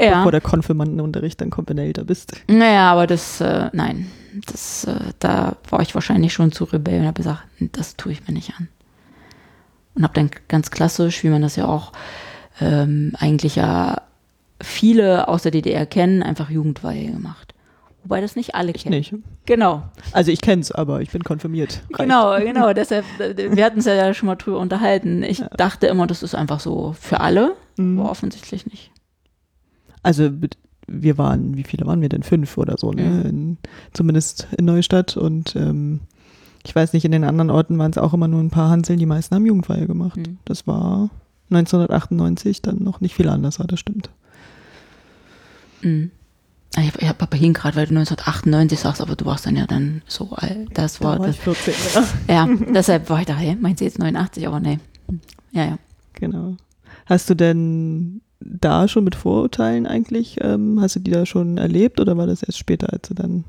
ja. 0.00 0.18
Bevor 0.18 0.30
der 0.32 0.40
Konfirmandenunterricht 0.40 1.40
dann 1.40 1.50
kommt, 1.50 1.68
wenn 1.70 1.78
du 1.78 1.82
älter 1.82 2.04
bist. 2.04 2.32
Naja, 2.48 2.92
aber 2.92 3.06
das, 3.08 3.40
äh, 3.40 3.70
nein, 3.72 4.06
das, 4.46 4.84
äh, 4.84 5.12
da 5.18 5.56
war 5.68 5.80
ich 5.80 5.94
wahrscheinlich 5.94 6.32
schon 6.32 6.52
zu 6.52 6.64
rebell 6.64 7.00
und 7.00 7.06
habe 7.06 7.14
gesagt, 7.22 7.42
das 7.72 7.96
tue 7.96 8.12
ich 8.12 8.26
mir 8.26 8.34
nicht 8.34 8.54
an. 8.58 8.68
Und 9.94 10.04
habe 10.04 10.14
dann 10.14 10.30
ganz 10.48 10.70
klassisch, 10.70 11.22
wie 11.24 11.28
man 11.28 11.42
das 11.42 11.56
ja 11.56 11.66
auch 11.66 11.92
ähm, 12.60 13.12
eigentlich 13.18 13.56
ja 13.56 14.02
viele 14.60 15.28
aus 15.28 15.42
der 15.42 15.50
DDR 15.52 15.86
kennen, 15.86 16.22
einfach 16.22 16.50
Jugendweihe 16.50 17.10
gemacht. 17.10 17.54
Wobei 18.02 18.20
das 18.22 18.34
nicht 18.36 18.54
alle 18.54 18.72
kennen. 18.72 18.94
Nicht. 18.96 19.14
Genau, 19.44 19.82
Also 20.12 20.30
ich 20.30 20.40
kenn's, 20.40 20.72
aber 20.72 21.02
ich 21.02 21.10
bin 21.10 21.22
konfirmiert. 21.22 21.82
Reicht. 21.92 21.98
genau, 21.98 22.38
genau. 22.38 22.72
Deshalb, 22.72 23.04
äh, 23.20 23.54
wir 23.54 23.64
hatten 23.64 23.80
es 23.80 23.84
ja 23.84 24.14
schon 24.14 24.26
mal 24.26 24.36
drüber 24.36 24.58
unterhalten. 24.58 25.22
Ich 25.22 25.42
dachte 25.56 25.86
immer, 25.86 26.06
das 26.06 26.22
ist 26.22 26.34
einfach 26.34 26.60
so 26.60 26.94
für 26.98 27.20
alle, 27.20 27.56
Mhm. 27.76 27.98
aber 28.00 28.10
offensichtlich 28.10 28.64
nicht. 28.66 28.90
Also 30.02 30.30
wir 30.90 31.18
waren, 31.18 31.56
wie 31.56 31.64
viele 31.64 31.86
waren 31.86 32.00
wir 32.00 32.08
denn? 32.08 32.22
Fünf 32.22 32.58
oder 32.58 32.76
so, 32.76 32.92
ne? 32.92 33.22
In, 33.22 33.58
zumindest 33.92 34.48
in 34.58 34.64
Neustadt 34.64 35.16
und 35.16 35.54
ähm, 35.56 36.00
ich 36.64 36.74
weiß 36.74 36.92
nicht, 36.92 37.04
in 37.04 37.12
den 37.12 37.24
anderen 37.24 37.50
Orten 37.50 37.78
waren 37.78 37.90
es 37.90 37.98
auch 37.98 38.12
immer 38.12 38.28
nur 38.28 38.40
ein 38.40 38.50
paar 38.50 38.70
Hanseln, 38.70 38.98
die 38.98 39.06
meisten 39.06 39.34
haben 39.34 39.46
Jugendweihe 39.46 39.86
gemacht. 39.86 40.18
Mhm. 40.18 40.38
Das 40.44 40.66
war 40.66 41.10
1998 41.50 42.62
dann 42.62 42.82
noch 42.82 43.00
nicht 43.00 43.14
viel 43.14 43.28
anders, 43.28 43.58
das 43.66 43.80
stimmt. 43.80 44.10
Mhm. 45.82 46.10
Ich 46.78 46.86
habe 46.86 47.08
hab 47.08 47.22
aber 47.22 47.36
hin 47.36 47.52
gerade, 47.52 47.76
weil 47.76 47.86
du 47.86 47.96
1998 47.96 48.78
sagst, 48.78 49.00
aber 49.00 49.16
du 49.16 49.24
warst 49.24 49.46
dann 49.46 49.56
ja 49.56 49.66
dann 49.66 50.02
so 50.06 50.30
alt. 50.32 50.68
Das 50.74 51.00
war, 51.00 51.14
da 51.14 51.20
war 51.20 51.26
das, 51.26 51.36
ich 51.36 51.42
14, 51.42 51.74
ja. 52.28 52.46
ja, 52.46 52.48
deshalb 52.74 53.10
war 53.10 53.20
ich 53.20 53.26
da, 53.26 53.34
hey, 53.34 53.56
meinst 53.60 53.80
du 53.80 53.84
jetzt 53.86 53.98
89, 53.98 54.46
aber 54.46 54.60
nee. 54.60 54.78
Ja, 55.50 55.64
ja. 55.64 55.78
Genau. 56.14 56.56
Hast 57.06 57.28
du 57.28 57.34
denn 57.34 58.20
da 58.40 58.88
schon 58.88 59.04
mit 59.04 59.14
Vorurteilen 59.14 59.86
eigentlich, 59.86 60.38
ähm, 60.40 60.80
hast 60.80 60.96
du 60.96 61.00
die 61.00 61.10
da 61.10 61.26
schon 61.26 61.58
erlebt 61.58 62.00
oder 62.00 62.16
war 62.16 62.26
das 62.26 62.42
erst 62.42 62.58
später, 62.58 62.92
als 62.92 63.08
du 63.08 63.14
dann 63.14 63.44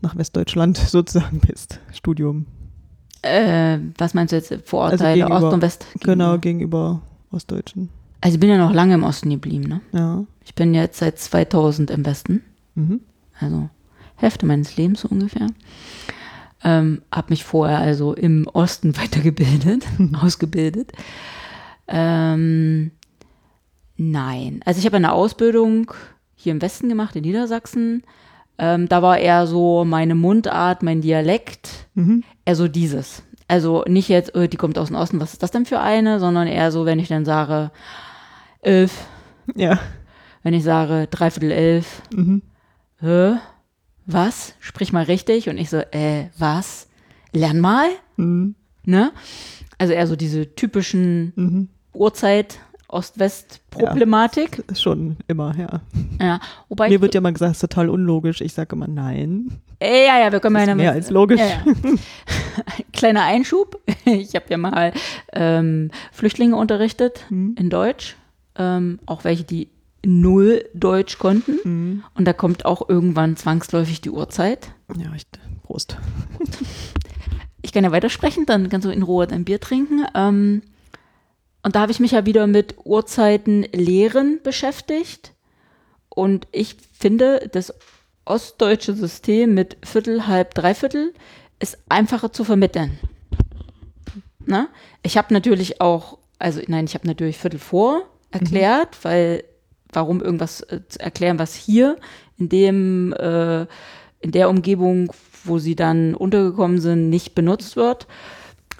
nach 0.00 0.16
Westdeutschland 0.16 0.76
sozusagen 0.88 1.40
bist? 1.40 1.80
Studium. 1.92 2.46
Äh, 3.22 3.78
was 3.98 4.14
meinst 4.14 4.32
du 4.32 4.36
jetzt? 4.36 4.54
Vorurteile 4.68 5.24
Also 5.24 5.26
gegenüber- 5.26 5.46
Ost 5.48 5.54
und 5.54 5.62
West? 5.62 5.86
Genau, 6.00 6.38
gegenüber 6.38 7.02
Ostdeutschen. 7.32 7.88
Also 8.20 8.34
ich 8.36 8.40
bin 8.40 8.48
ja 8.48 8.58
noch 8.58 8.72
lange 8.72 8.94
im 8.94 9.04
Osten 9.04 9.30
geblieben, 9.30 9.64
ne? 9.68 9.80
Ja. 9.92 10.24
Ich 10.44 10.54
bin 10.54 10.72
jetzt 10.74 10.98
seit 10.98 11.18
2000 11.18 11.90
im 11.90 12.06
Westen, 12.06 12.42
Mhm. 12.74 13.00
also 13.38 13.68
Hälfte 14.16 14.46
meines 14.46 14.76
Lebens 14.76 15.02
so 15.02 15.08
ungefähr. 15.08 15.46
Ähm, 16.64 17.02
habe 17.12 17.26
mich 17.30 17.44
vorher 17.44 17.78
also 17.78 18.14
im 18.14 18.46
Osten 18.52 18.96
weitergebildet, 18.98 19.84
ausgebildet. 20.22 20.92
Ähm, 21.86 22.90
nein, 23.98 24.60
also 24.64 24.78
ich 24.80 24.86
habe 24.86 24.96
eine 24.96 25.12
Ausbildung 25.12 25.92
hier 26.34 26.52
im 26.52 26.62
Westen 26.62 26.88
gemacht, 26.88 27.14
in 27.16 27.22
Niedersachsen. 27.22 28.02
Ähm, 28.58 28.88
da 28.88 29.02
war 29.02 29.18
eher 29.18 29.46
so 29.46 29.84
meine 29.84 30.14
Mundart, 30.14 30.82
mein 30.82 31.00
Dialekt, 31.00 31.68
Mhm. 31.94 32.24
eher 32.44 32.56
so 32.56 32.66
dieses. 32.68 33.22
Also 33.46 33.84
nicht 33.86 34.08
jetzt, 34.08 34.34
äh, 34.34 34.48
die 34.48 34.56
kommt 34.56 34.78
aus 34.78 34.88
dem 34.88 34.96
Osten, 34.96 35.20
was 35.20 35.32
ist 35.32 35.42
das 35.42 35.50
denn 35.50 35.64
für 35.66 35.80
eine, 35.80 36.18
sondern 36.20 36.46
eher 36.48 36.70
so, 36.72 36.84
wenn 36.86 36.98
ich 36.98 37.08
dann 37.08 37.24
sage, 37.24 37.70
elf, 38.62 39.06
Ja. 39.54 39.78
wenn 40.42 40.54
ich 40.54 40.64
sage, 40.64 41.06
dreiviertel 41.10 41.50
elf, 41.52 42.02
Mhm. 42.12 42.42
hä, 43.00 43.36
was? 44.06 44.54
Sprich 44.60 44.92
mal 44.92 45.04
richtig. 45.04 45.48
Und 45.48 45.58
ich 45.58 45.70
so, 45.70 45.78
äh, 45.78 46.28
was? 46.38 46.88
Lern 47.32 47.60
mal, 47.60 47.88
Mhm. 48.16 48.54
ne? 48.84 49.12
Also 49.78 49.92
eher 49.92 50.06
so 50.06 50.16
diese 50.16 50.54
typischen 50.54 51.32
Mhm. 51.36 51.68
Uhrzeit, 51.94 52.58
Ost-West-Problematik. 52.88 54.64
Ist 54.70 54.82
schon 54.82 55.16
immer, 55.28 55.54
ja. 55.56 55.80
Ja. 56.20 56.40
Wobei, 56.68 56.88
Mir 56.88 57.00
wird 57.00 57.14
ja 57.14 57.20
mal 57.20 57.32
gesagt, 57.32 57.52
es 57.52 57.56
ist 57.58 57.60
total 57.70 57.88
unlogisch. 57.90 58.40
Ich 58.40 58.52
sage 58.54 58.74
immer 58.74 58.88
nein. 58.88 59.50
äh, 59.80 60.06
ja, 60.06 60.18
ja, 60.18 60.32
wir 60.32 60.40
können 60.40 60.54
Das 60.54 60.66
mal 60.66 60.70
ist 60.72 60.76
mehr 60.76 60.92
als 60.92 61.10
logisch. 61.10 61.40
Ja, 61.40 61.46
ja. 61.46 61.64
Kleiner 62.92 63.24
Einschub. 63.24 63.80
Ich 64.04 64.34
habe 64.34 64.46
ja 64.48 64.56
mal 64.58 64.92
ähm, 65.32 65.90
Flüchtlinge 66.12 66.56
unterrichtet 66.56 67.24
Mhm. 67.30 67.54
in 67.58 67.70
Deutsch. 67.70 68.16
Ähm, 68.56 68.98
auch 69.06 69.24
welche, 69.24 69.44
die 69.44 69.68
null 70.04 70.64
Deutsch 70.74 71.18
konnten. 71.18 71.58
Mhm. 71.64 72.04
Und 72.14 72.24
da 72.24 72.32
kommt 72.32 72.64
auch 72.64 72.88
irgendwann 72.88 73.36
zwangsläufig 73.36 74.00
die 74.00 74.10
Uhrzeit. 74.10 74.70
Ja, 74.96 75.12
ich, 75.14 75.24
Prost. 75.62 75.96
Ich 77.62 77.72
kann 77.72 77.84
ja 77.84 77.92
weitersprechen, 77.92 78.46
dann 78.46 78.68
kannst 78.70 78.86
du 78.86 78.90
in 78.90 79.02
Ruhe 79.02 79.26
dein 79.26 79.44
Bier 79.44 79.60
trinken. 79.60 80.04
Ähm, 80.14 80.62
und 81.68 81.76
da 81.76 81.80
habe 81.80 81.92
ich 81.92 82.00
mich 82.00 82.12
ja 82.12 82.24
wieder 82.24 82.46
mit 82.46 82.76
Uhrzeiten 82.86 83.66
lehren 83.74 84.40
beschäftigt. 84.42 85.34
Und 86.08 86.48
ich 86.50 86.76
finde, 86.98 87.50
das 87.52 87.74
ostdeutsche 88.24 88.94
System 88.94 89.52
mit 89.52 89.76
Viertel, 89.84 90.26
halb, 90.26 90.54
dreiviertel 90.54 91.12
ist 91.58 91.76
einfacher 91.90 92.32
zu 92.32 92.44
vermitteln. 92.44 92.98
Na? 94.46 94.68
Ich 95.02 95.18
habe 95.18 95.34
natürlich 95.34 95.82
auch, 95.82 96.16
also 96.38 96.62
nein, 96.68 96.86
ich 96.86 96.94
habe 96.94 97.06
natürlich 97.06 97.36
Viertel 97.36 97.60
vor 97.60 98.00
erklärt, 98.30 99.04
weil 99.04 99.44
warum 99.92 100.22
irgendwas 100.22 100.62
äh, 100.62 100.80
zu 100.88 100.98
erklären, 101.00 101.38
was 101.38 101.54
hier 101.54 101.98
in 102.38 102.48
dem, 102.48 103.12
äh, 103.12 103.66
in 104.20 104.32
der 104.32 104.48
Umgebung, 104.48 105.12
wo 105.44 105.58
sie 105.58 105.76
dann 105.76 106.14
untergekommen 106.14 106.80
sind, 106.80 107.10
nicht 107.10 107.34
benutzt 107.34 107.76
wird. 107.76 108.06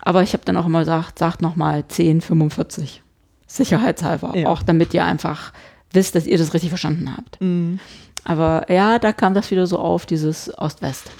Aber 0.08 0.22
ich 0.22 0.32
habe 0.32 0.42
dann 0.46 0.56
auch 0.56 0.64
immer 0.64 0.78
gesagt, 0.78 1.18
sagt 1.18 1.42
nochmal 1.42 1.80
1045. 1.80 3.02
Sicherheitshalber. 3.46 4.34
Ja. 4.34 4.48
Auch 4.48 4.62
damit 4.62 4.94
ihr 4.94 5.04
einfach 5.04 5.52
wisst, 5.92 6.14
dass 6.14 6.26
ihr 6.26 6.38
das 6.38 6.54
richtig 6.54 6.70
verstanden 6.70 7.14
habt. 7.14 7.38
Mhm. 7.42 7.78
Aber 8.24 8.64
ja, 8.72 8.98
da 8.98 9.12
kam 9.12 9.34
das 9.34 9.50
wieder 9.50 9.66
so 9.66 9.78
auf, 9.78 10.06
dieses 10.06 10.50
Ost-West. 10.56 11.10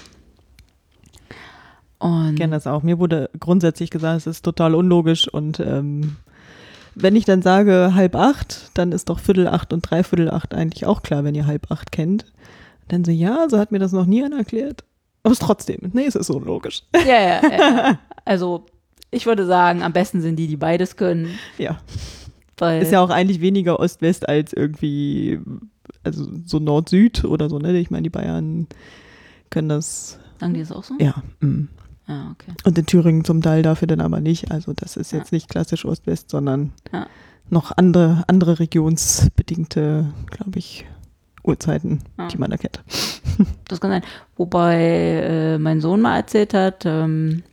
Und 1.99 2.31
Ich 2.31 2.39
kenne 2.39 2.55
das 2.55 2.65
auch. 2.65 2.81
Mir 2.81 2.97
wurde 2.97 3.29
grundsätzlich 3.39 3.91
gesagt, 3.91 4.17
es 4.17 4.25
ist 4.25 4.41
total 4.41 4.73
unlogisch 4.73 5.27
und 5.27 5.59
ähm, 5.59 6.15
wenn 6.95 7.15
ich 7.15 7.25
dann 7.25 7.43
sage 7.43 7.91
halb 7.93 8.15
acht, 8.15 8.71
dann 8.73 8.91
ist 8.91 9.09
doch 9.09 9.19
Viertel 9.19 9.47
acht 9.47 9.71
und 9.71 9.81
Dreiviertel 9.87 10.31
acht 10.31 10.55
eigentlich 10.55 10.87
auch 10.87 11.03
klar, 11.03 11.23
wenn 11.23 11.35
ihr 11.35 11.45
halb 11.45 11.69
acht 11.69 11.91
kennt. 11.91 12.25
Dann 12.87 13.05
so, 13.05 13.11
ja, 13.11 13.47
so 13.49 13.59
hat 13.59 13.71
mir 13.71 13.77
das 13.77 13.91
noch 13.91 14.07
nie 14.07 14.23
einer 14.23 14.39
erklärt. 14.39 14.83
Aber 15.21 15.31
es 15.31 15.39
ist 15.39 15.45
trotzdem, 15.45 15.91
nee, 15.93 16.07
es 16.07 16.15
ist 16.15 16.31
unlogisch. 16.31 16.81
ja, 16.95 17.21
ja, 17.21 17.41
ja. 17.51 17.99
Also 18.25 18.65
ich 19.11 19.25
würde 19.25 19.45
sagen, 19.45 19.81
am 19.83 19.93
besten 19.93 20.21
sind 20.21 20.37
die, 20.37 20.47
die 20.47 20.57
beides 20.57 20.95
können. 20.95 21.29
Ja, 21.57 21.79
Weil, 22.57 22.81
ist 22.81 22.91
ja 22.91 23.01
auch 23.01 23.09
eigentlich 23.09 23.41
weniger 23.41 23.79
Ost-West 23.79 24.27
als 24.27 24.53
irgendwie, 24.53 25.39
also 26.03 26.29
so 26.45 26.59
Nord-Süd 26.59 27.23
oder 27.25 27.49
so, 27.49 27.59
ne? 27.59 27.77
Ich 27.77 27.89
meine, 27.91 28.03
die 28.03 28.09
Bayern 28.09 28.67
können 29.49 29.69
das, 29.69 30.19
sagen 30.39 30.53
die 30.53 30.59
das 30.59 30.71
auch 30.71 30.83
so? 30.83 30.95
ja. 30.99 31.15
mm. 31.41 31.67
Ja, 32.07 32.31
okay. 32.31 32.51
Und 32.63 32.75
in 32.75 32.87
Thüringen 32.87 33.23
zum 33.23 33.43
Teil 33.43 33.61
dafür 33.61 33.87
dann 33.87 34.01
aber 34.01 34.19
nicht. 34.19 34.49
Also 34.49 34.73
das 34.73 34.97
ist 34.97 35.11
Ja. 35.11 35.19
jetzt 35.19 35.31
nicht 35.31 35.47
klassisch 35.47 35.85
Ost-West, 35.85 36.31
sondern 36.31 36.73
Ja. 36.91 37.05
noch 37.51 37.71
andere, 37.77 38.23
andere 38.27 38.57
regionsbedingte, 38.59 40.11
glaube 40.31 40.57
ich, 40.57 40.85
Uhrzeiten, 41.43 41.99
Ja. 42.17 42.27
die 42.27 42.37
man 42.39 42.51
erkennt. 42.51 42.81
das 43.67 43.79
kann 43.79 43.91
sein. 43.91 44.01
Wobei 44.37 44.75
äh, 44.81 45.57
mein 45.59 45.81
Sohn 45.81 46.01
mal 46.01 46.17
erzählt 46.17 46.55
hat, 46.55 46.83
ähm, 46.85 47.43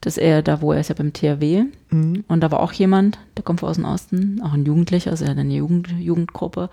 dass 0.00 0.16
er 0.16 0.42
da, 0.42 0.60
wo 0.62 0.72
er 0.72 0.80
ist 0.80 0.88
ja 0.88 0.94
beim 0.94 1.12
THW, 1.12 1.64
Mhm. 1.90 2.24
und 2.28 2.40
da 2.40 2.50
war 2.50 2.60
auch 2.60 2.72
jemand, 2.72 3.18
der 3.36 3.44
kommt 3.44 3.62
aus 3.62 3.76
dem 3.76 3.84
Osten, 3.84 4.40
auch 4.42 4.52
ein 4.52 4.64
Jugendlicher, 4.64 5.10
also 5.10 5.24
er 5.24 5.32
hat 5.32 5.38
eine 5.38 5.54
Jugend, 5.54 5.88
Jugendgruppe. 5.98 6.70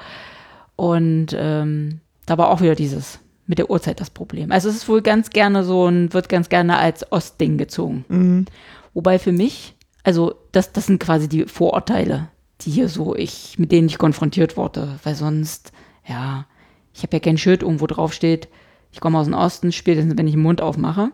Und 0.76 1.28
ähm, 1.38 2.00
da 2.26 2.38
war 2.38 2.50
auch 2.50 2.62
wieder 2.62 2.76
dieses 2.76 3.20
mit 3.48 3.58
der 3.60 3.70
Uhrzeit 3.70 4.00
das 4.00 4.10
Problem. 4.10 4.52
Also 4.52 4.70
es 4.70 4.76
ist 4.76 4.90
wohl 4.90 5.02
ganz 5.02 5.30
gerne 5.30 5.64
so 5.64 5.88
ein, 5.88 6.14
wird 6.14 6.30
ganz 6.30 6.50
gerne 6.50 6.78
als 6.78 7.12
Ostding 7.12 7.58
gezogen. 7.58 8.06
Mhm. 8.10 8.46
Wobei 8.94 9.20
für 9.20 9.32
mich, 9.32 9.76
also 10.04 10.36
das, 10.52 10.72
das 10.74 10.86
sind 10.88 11.02
quasi 11.02 11.28
die 11.30 11.46
Vorurteile, 11.46 12.28
die 12.62 12.72
hier 12.72 12.90
so 12.90 13.16
ich, 13.16 13.58
mit 13.58 13.72
denen 13.72 13.88
ich 13.88 13.98
konfrontiert 13.98 14.58
wurde. 14.58 15.00
Weil 15.04 15.16
sonst, 15.16 15.72
ja, 16.08 16.46
ich 16.94 17.04
habe 17.04 17.16
ja 17.16 17.20
kein 17.20 17.38
Schild 17.38 17.62
irgendwo 17.64 17.88
drauf 17.88 18.14
steht, 18.14 18.48
ich 18.92 19.00
komme 19.00 19.18
aus 19.18 19.26
dem 19.26 19.34
Osten, 19.34 19.72
spätestens 19.72 20.18
wenn 20.18 20.28
ich 20.28 20.34
den 20.34 20.42
Mund 20.44 20.62
aufmache. 20.62 21.10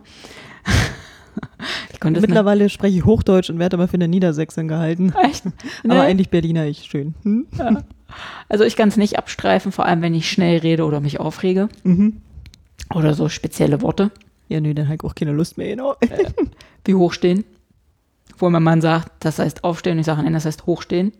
ich 1.93 1.99
konnte 1.99 2.19
es 2.19 2.21
nicht. 2.21 2.29
Mittlerweile 2.29 2.69
spreche 2.69 2.97
ich 2.97 3.05
Hochdeutsch 3.05 3.49
und 3.49 3.59
werde 3.59 3.77
aber 3.77 3.87
für 3.87 3.95
eine 3.95 4.07
Niedersächsin 4.07 4.67
gehalten. 4.67 5.13
Echt? 5.23 5.45
Aber 5.83 5.93
Nee. 5.95 5.99
eigentlich 5.99 6.29
Berliner 6.29 6.65
ich 6.65 6.83
schön. 6.83 7.13
Hm? 7.23 7.47
Also 8.49 8.63
ich 8.63 8.75
kann 8.75 8.89
es 8.89 8.97
nicht 8.97 9.17
abstreifen, 9.17 9.71
vor 9.71 9.85
allem 9.85 10.01
wenn 10.01 10.13
ich 10.13 10.29
schnell 10.29 10.59
rede 10.59 10.85
oder 10.85 10.99
mich 10.99 11.19
aufrege. 11.19 11.69
Mhm. 11.83 12.21
Oder 12.93 13.13
so 13.15 13.27
spezielle 13.29 13.81
Worte, 13.81 14.11
Ja, 14.49 14.59
nö, 14.61 14.73
dann 14.73 14.85
habe 14.85 14.95
ich 14.95 15.03
auch 15.03 15.15
keine 15.15 15.31
Lust 15.31 15.57
mehr. 15.57 15.69
Genau. 15.69 15.95
wie 16.85 16.93
hochstehen. 16.95 17.43
Wo 18.37 18.49
mein 18.49 18.63
Mann 18.63 18.81
sagt, 18.81 19.11
das 19.25 19.39
heißt 19.39 19.63
aufstehen, 19.63 19.97
ich 19.99 20.05
sage, 20.05 20.21
nein, 20.23 20.33
das 20.33 20.45
heißt 20.45 20.65
hochstehen. 20.65 21.11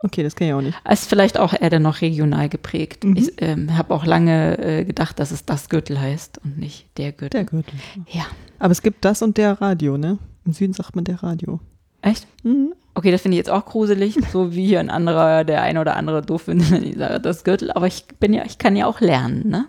Okay, 0.00 0.22
das 0.22 0.36
kenne 0.36 0.50
ich 0.50 0.54
auch 0.54 0.60
nicht. 0.62 0.78
Es 0.84 1.00
ist 1.02 1.08
vielleicht 1.08 1.38
auch 1.38 1.52
eher 1.60 1.70
dann 1.70 1.82
noch 1.82 2.00
regional 2.02 2.48
geprägt. 2.48 3.02
Mhm. 3.04 3.16
Ich 3.16 3.32
ähm, 3.38 3.76
habe 3.76 3.92
auch 3.92 4.06
lange 4.06 4.56
äh, 4.58 4.84
gedacht, 4.84 5.18
dass 5.18 5.32
es 5.32 5.44
das 5.44 5.68
Gürtel 5.68 6.00
heißt 6.00 6.38
und 6.44 6.56
nicht 6.58 6.86
der 6.98 7.10
Gürtel. 7.12 7.40
Der 7.40 7.44
Gürtel. 7.44 7.74
Ja. 8.08 8.26
Aber 8.58 8.72
es 8.72 8.82
gibt 8.82 9.04
das 9.04 9.22
und 9.22 9.36
der 9.36 9.60
Radio, 9.60 9.98
ne? 9.98 10.18
Im 10.44 10.52
Süden 10.52 10.72
sagt 10.72 10.96
man 10.96 11.04
der 11.04 11.22
Radio. 11.22 11.60
Echt? 12.02 12.26
Mhm. 12.42 12.74
Okay, 12.94 13.10
das 13.12 13.22
finde 13.22 13.36
ich 13.36 13.38
jetzt 13.38 13.50
auch 13.50 13.64
gruselig, 13.64 14.18
so 14.32 14.52
wie 14.54 14.66
hier 14.66 14.80
ein 14.80 14.90
anderer, 14.90 15.44
der 15.44 15.62
eine 15.62 15.80
oder 15.80 15.96
andere 15.96 16.22
doof 16.22 16.42
findet, 16.42 16.70
wenn 16.70 16.82
ich 16.82 16.96
sage, 16.96 17.20
das 17.20 17.44
Gürtel. 17.44 17.70
Aber 17.70 17.86
ich 17.86 18.06
bin 18.18 18.32
ja, 18.32 18.44
ich 18.44 18.58
kann 18.58 18.76
ja 18.76 18.86
auch 18.86 19.00
lernen, 19.00 19.48
ne? 19.48 19.66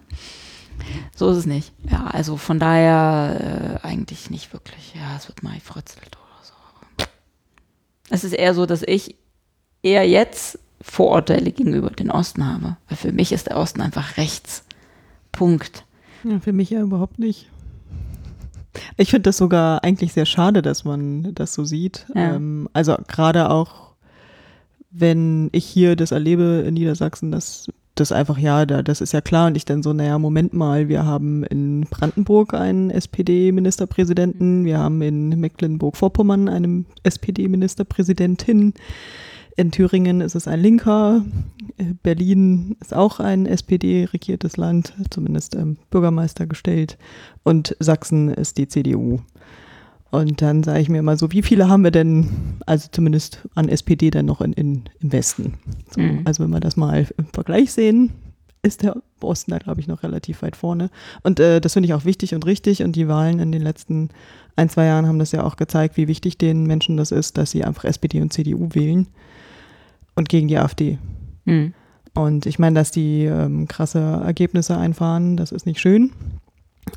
So 1.15 1.29
ist 1.29 1.37
es 1.37 1.45
nicht. 1.45 1.73
Ja, 1.91 2.07
also 2.07 2.37
von 2.37 2.59
daher 2.59 3.79
äh, 3.83 3.87
eigentlich 3.87 4.29
nicht 4.29 4.53
wirklich. 4.53 4.93
Ja, 4.95 5.17
es 5.17 5.27
wird 5.27 5.43
mal 5.43 5.53
gefritzelt 5.53 6.07
oder 6.07 6.43
so. 6.43 7.05
Es 8.09 8.23
ist 8.23 8.33
eher 8.33 8.53
so, 8.53 8.65
dass 8.65 8.81
ich 8.81 9.15
eher 9.83 10.07
jetzt 10.07 10.57
Vorurteile 10.81 11.51
gegenüber 11.51 11.89
den 11.89 12.09
Osten 12.09 12.45
habe. 12.45 12.77
Weil 12.87 12.97
für 12.97 13.11
mich 13.11 13.31
ist 13.31 13.47
der 13.47 13.57
Osten 13.57 13.81
einfach 13.81 14.17
rechts. 14.17 14.63
Punkt. 15.31 15.85
Ja, 16.23 16.39
für 16.39 16.53
mich 16.53 16.69
ja 16.69 16.81
überhaupt 16.81 17.19
nicht. 17.19 17.49
Ich 18.97 19.09
finde 19.09 19.23
das 19.23 19.37
sogar 19.37 19.83
eigentlich 19.83 20.13
sehr 20.13 20.25
schade, 20.25 20.61
dass 20.61 20.85
man 20.85 21.33
das 21.33 21.53
so 21.53 21.63
sieht. 21.63 22.05
Ja. 22.13 22.35
Ähm, 22.35 22.69
also 22.73 22.95
gerade 23.07 23.49
auch, 23.49 23.93
wenn 24.91 25.49
ich 25.51 25.65
hier 25.65 25.95
das 25.95 26.11
erlebe 26.11 26.63
in 26.65 26.73
Niedersachsen, 26.73 27.31
dass 27.31 27.67
das 27.95 28.11
einfach, 28.11 28.37
ja, 28.37 28.65
da, 28.65 28.81
das 28.81 29.01
ist 29.01 29.11
ja 29.11 29.21
klar. 29.21 29.47
Und 29.47 29.57
ich 29.57 29.65
dann 29.65 29.83
so, 29.83 29.93
naja, 29.93 30.17
Moment 30.17 30.53
mal, 30.53 30.87
wir 30.87 31.05
haben 31.05 31.43
in 31.43 31.81
Brandenburg 31.89 32.53
einen 32.53 32.89
SPD-Ministerpräsidenten, 32.89 34.65
wir 34.65 34.79
haben 34.79 35.01
in 35.01 35.29
Mecklenburg-Vorpommern 35.29 36.47
einen 36.49 36.85
SPD-Ministerpräsidentin. 37.03 38.73
In 39.59 39.71
Thüringen 39.71 40.21
ist 40.21 40.35
es 40.35 40.47
ein 40.47 40.61
Linker. 40.61 41.25
Äh, 41.75 41.93
Berlin 42.01 42.77
ist 42.79 42.93
auch 42.93 43.19
ein 43.19 43.45
SPD-regiertes 43.45 44.55
Land, 44.55 44.93
zumindest 45.09 45.53
ähm, 45.53 45.75
Bürgermeister 45.89 46.47
gestellt. 46.47 46.97
Und 47.43 47.75
Sachsen 47.81 48.33
ist 48.33 48.57
die 48.57 48.69
CDU. 48.69 49.19
Und 50.11 50.41
dann 50.41 50.63
sage 50.63 50.79
ich 50.79 50.87
mir 50.87 50.99
immer 50.99 51.17
so, 51.17 51.33
wie 51.33 51.41
viele 51.41 51.67
haben 51.67 51.83
wir 51.83 51.91
denn, 51.91 52.29
also 52.67 52.87
zumindest 52.89 53.49
an 53.53 53.67
SPD 53.67 54.09
dann 54.11 54.27
noch 54.27 54.39
in, 54.39 54.53
in, 54.53 54.83
im 55.01 55.11
Westen? 55.11 55.55
So, 55.93 55.99
Mhm. 55.99 56.21
Also 56.23 56.45
wenn 56.45 56.51
wir 56.51 56.61
das 56.61 56.77
mal 56.77 57.05
im 57.17 57.25
Vergleich 57.25 57.73
sehen, 57.73 58.11
ist 58.61 58.83
der 58.83 58.95
Osten 59.19 59.51
da, 59.51 59.57
glaube 59.57 59.81
ich, 59.81 59.87
noch 59.87 60.03
relativ 60.03 60.41
weit 60.41 60.55
vorne. 60.55 60.89
Und 61.23 61.41
äh, 61.41 61.59
das 61.59 61.73
finde 61.73 61.87
ich 61.87 61.93
auch 61.93 62.05
wichtig 62.05 62.33
und 62.33 62.45
richtig. 62.45 62.81
Und 62.81 62.95
die 62.95 63.09
Wahlen 63.09 63.39
in 63.39 63.51
den 63.51 63.61
letzten 63.61 64.07
ein, 64.55 64.69
zwei 64.69 64.85
Jahren 64.85 65.05
haben 65.05 65.19
das 65.19 65.33
ja 65.33 65.43
auch 65.43 65.57
gezeigt, 65.57 65.97
wie 65.97 66.07
wichtig 66.07 66.37
den 66.37 66.63
Menschen 66.63 66.95
das 66.95 67.11
ist, 67.11 67.37
dass 67.37 67.51
sie 67.51 67.65
einfach 67.65 67.83
SPD 67.83 68.21
und 68.21 68.31
CDU 68.31 68.69
wählen 68.71 69.07
und 70.19 70.29
gegen 70.29 70.47
die 70.49 70.57
AfD. 70.57 70.99
Hm. 71.45 71.73
Und 72.13 72.45
ich 72.45 72.59
meine, 72.59 72.75
dass 72.75 72.91
die 72.91 73.23
ähm, 73.23 73.67
krasse 73.67 73.99
Ergebnisse 73.99 74.77
einfahren, 74.77 75.37
das 75.37 75.51
ist 75.51 75.65
nicht 75.65 75.79
schön. 75.79 76.11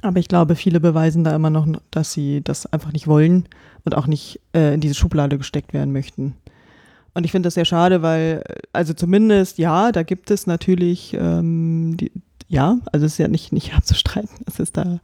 Aber 0.01 0.19
ich 0.19 0.29
glaube, 0.29 0.57
viele 0.57 0.81
beweisen 0.81 1.23
da 1.23 1.35
immer 1.35 1.51
noch, 1.51 1.67
dass 1.91 2.13
sie 2.13 2.43
das 2.43 2.67
einfach 2.73 2.93
nicht 2.93 3.07
wollen 3.07 3.49
und 3.85 3.97
auch 3.97 4.07
nicht 4.07 4.41
äh, 4.55 4.75
in 4.75 4.81
diese 4.81 4.95
Schublade 4.95 5.39
gesteckt 5.39 5.73
werden 5.73 5.93
möchten. 5.93 6.35
Und 7.15 7.25
ich 7.25 7.31
finde 7.31 7.47
das 7.47 7.55
sehr 7.55 7.65
schade, 7.65 8.03
weil, 8.03 8.43
also 8.73 8.95
zumindest, 8.95 9.59
ja, 9.59 9.93
da 9.93 10.03
gibt 10.03 10.31
es 10.31 10.47
natürlich, 10.47 11.15
ähm, 11.19 11.97
die, 11.99 12.11
ja, 12.53 12.79
also 12.93 13.07
es 13.07 13.13
ist 13.13 13.19
ja 13.19 13.29
nicht, 13.29 13.51
nicht 13.51 13.75
abzustreiten, 13.75 14.29
dass 14.45 14.59
es 14.59 14.73
da 14.73 15.01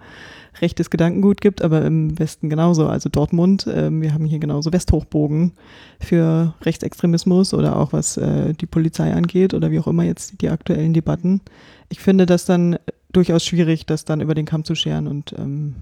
rechtes 0.60 0.90
Gedankengut 0.90 1.40
gibt, 1.40 1.62
aber 1.62 1.84
im 1.84 2.18
Westen 2.18 2.50
genauso. 2.50 2.88
Also 2.88 3.08
Dortmund, 3.08 3.66
ähm, 3.72 4.02
wir 4.02 4.12
haben 4.12 4.26
hier 4.26 4.38
genauso 4.38 4.70
Westhochbogen 4.70 5.52
für 5.98 6.54
Rechtsextremismus 6.62 7.54
oder 7.54 7.76
auch 7.76 7.94
was 7.94 8.18
äh, 8.18 8.52
die 8.52 8.66
Polizei 8.66 9.14
angeht 9.14 9.54
oder 9.54 9.70
wie 9.70 9.80
auch 9.80 9.86
immer 9.86 10.02
jetzt 10.02 10.42
die 10.42 10.50
aktuellen 10.50 10.92
Debatten. 10.92 11.40
Ich 11.88 12.00
finde 12.00 12.26
das 12.26 12.44
dann 12.44 12.78
durchaus 13.12 13.46
schwierig, 13.46 13.86
das 13.86 14.04
dann 14.04 14.20
über 14.20 14.34
den 14.34 14.44
Kamm 14.44 14.64
zu 14.64 14.74
scheren 14.74 15.06
und 15.06 15.34
ähm, 15.38 15.76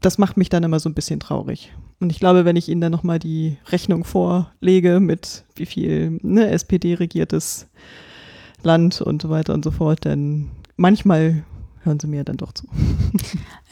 das 0.00 0.18
macht 0.18 0.36
mich 0.36 0.50
dann 0.50 0.64
immer 0.64 0.80
so 0.80 0.88
ein 0.90 0.94
bisschen 0.94 1.18
traurig. 1.18 1.72
Und 1.98 2.12
ich 2.12 2.20
glaube, 2.20 2.44
wenn 2.44 2.56
ich 2.56 2.68
Ihnen 2.68 2.82
dann 2.82 2.92
nochmal 2.92 3.18
die 3.18 3.56
Rechnung 3.70 4.04
vorlege 4.04 5.00
mit 5.00 5.44
wie 5.56 5.66
viel 5.66 6.18
ne, 6.22 6.50
SPD-regiertes 6.50 7.68
Land 8.64 9.00
und 9.00 9.22
so 9.22 9.30
weiter 9.30 9.54
und 9.54 9.64
so 9.64 9.70
fort, 9.70 10.04
dann 10.04 10.50
manchmal 10.76 11.44
hören 11.84 11.98
Sie 11.98 12.06
mir 12.06 12.24
dann 12.24 12.36
doch 12.36 12.52
zu. 12.52 12.66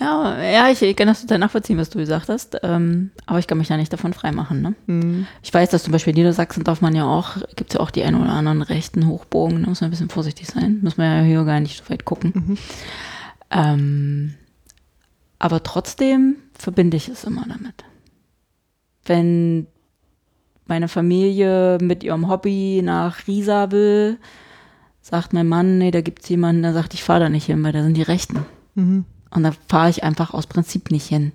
Ja, 0.01 0.43
ja, 0.43 0.71
ich, 0.71 0.81
ich 0.81 0.97
kann 0.97 1.09
das 1.09 1.21
total 1.21 1.39
nachvollziehen, 1.39 1.77
was 1.77 1.91
du 1.91 1.99
gesagt 1.99 2.31
hast. 2.31 2.57
Ähm, 2.63 3.11
aber 3.27 3.39
ich 3.39 3.47
kann 3.47 3.59
mich 3.59 3.69
da 3.69 3.77
nicht 3.77 3.93
davon 3.93 4.15
freimachen. 4.15 4.63
Ne? 4.63 4.75
Hm. 4.87 5.27
Ich 5.43 5.53
weiß, 5.53 5.69
dass 5.69 5.83
zum 5.83 5.93
Beispiel 5.93 6.13
in 6.13 6.17
Niedersachsen 6.17 6.65
darf 6.65 6.81
man 6.81 6.97
ja 6.97 7.05
auch, 7.05 7.37
gibt 7.55 7.71
es 7.71 7.75
ja 7.75 7.81
auch 7.81 7.91
die 7.91 8.03
ein 8.03 8.15
oder 8.15 8.31
anderen 8.31 8.63
rechten 8.63 9.07
Hochbogen, 9.07 9.63
da 9.63 9.69
muss 9.69 9.83
man 9.83 9.89
ein 9.89 9.91
bisschen 9.91 10.09
vorsichtig 10.09 10.47
sein. 10.47 10.81
Muss 10.83 10.97
man 10.97 11.19
ja 11.19 11.23
hier 11.23 11.45
gar 11.45 11.61
nicht 11.61 11.85
so 11.85 11.91
weit 11.91 12.07
gucken. 12.07 12.33
Mhm. 12.35 12.59
Ähm, 13.51 14.35
aber 15.39 15.63
trotzdem 15.63 16.37
verbinde 16.55 16.97
ich 16.97 17.09
es 17.09 17.25
immer 17.25 17.45
damit. 17.47 17.85
Wenn 19.05 19.67
meine 20.67 20.89
Familie 20.89 21.79
mit 21.81 22.05
ihrem 22.05 22.29
Hobby 22.29 22.81
nach 22.83 23.27
Riesa 23.27 23.71
will, 23.71 24.19
sagt 25.01 25.33
mein 25.33 25.49
Mann, 25.49 25.79
nee, 25.79 25.91
da 25.91 26.01
gibt 26.01 26.23
es 26.23 26.29
jemanden, 26.29 26.63
der 26.63 26.73
sagt, 26.73 26.95
ich 26.95 27.03
fahre 27.05 27.21
da 27.21 27.29
nicht 27.29 27.47
hin, 27.47 27.63
weil 27.63 27.73
da 27.73 27.83
sind 27.83 27.97
die 27.97 28.03
Rechten. 28.03 28.45
Mhm. 28.75 29.05
Und 29.31 29.43
da 29.43 29.53
fahre 29.69 29.91
ich 29.91 30.03
einfach 30.03 30.35
aus 30.35 30.47
Prinzip 30.47 30.91
nicht 30.91 31.07
hin. 31.07 31.33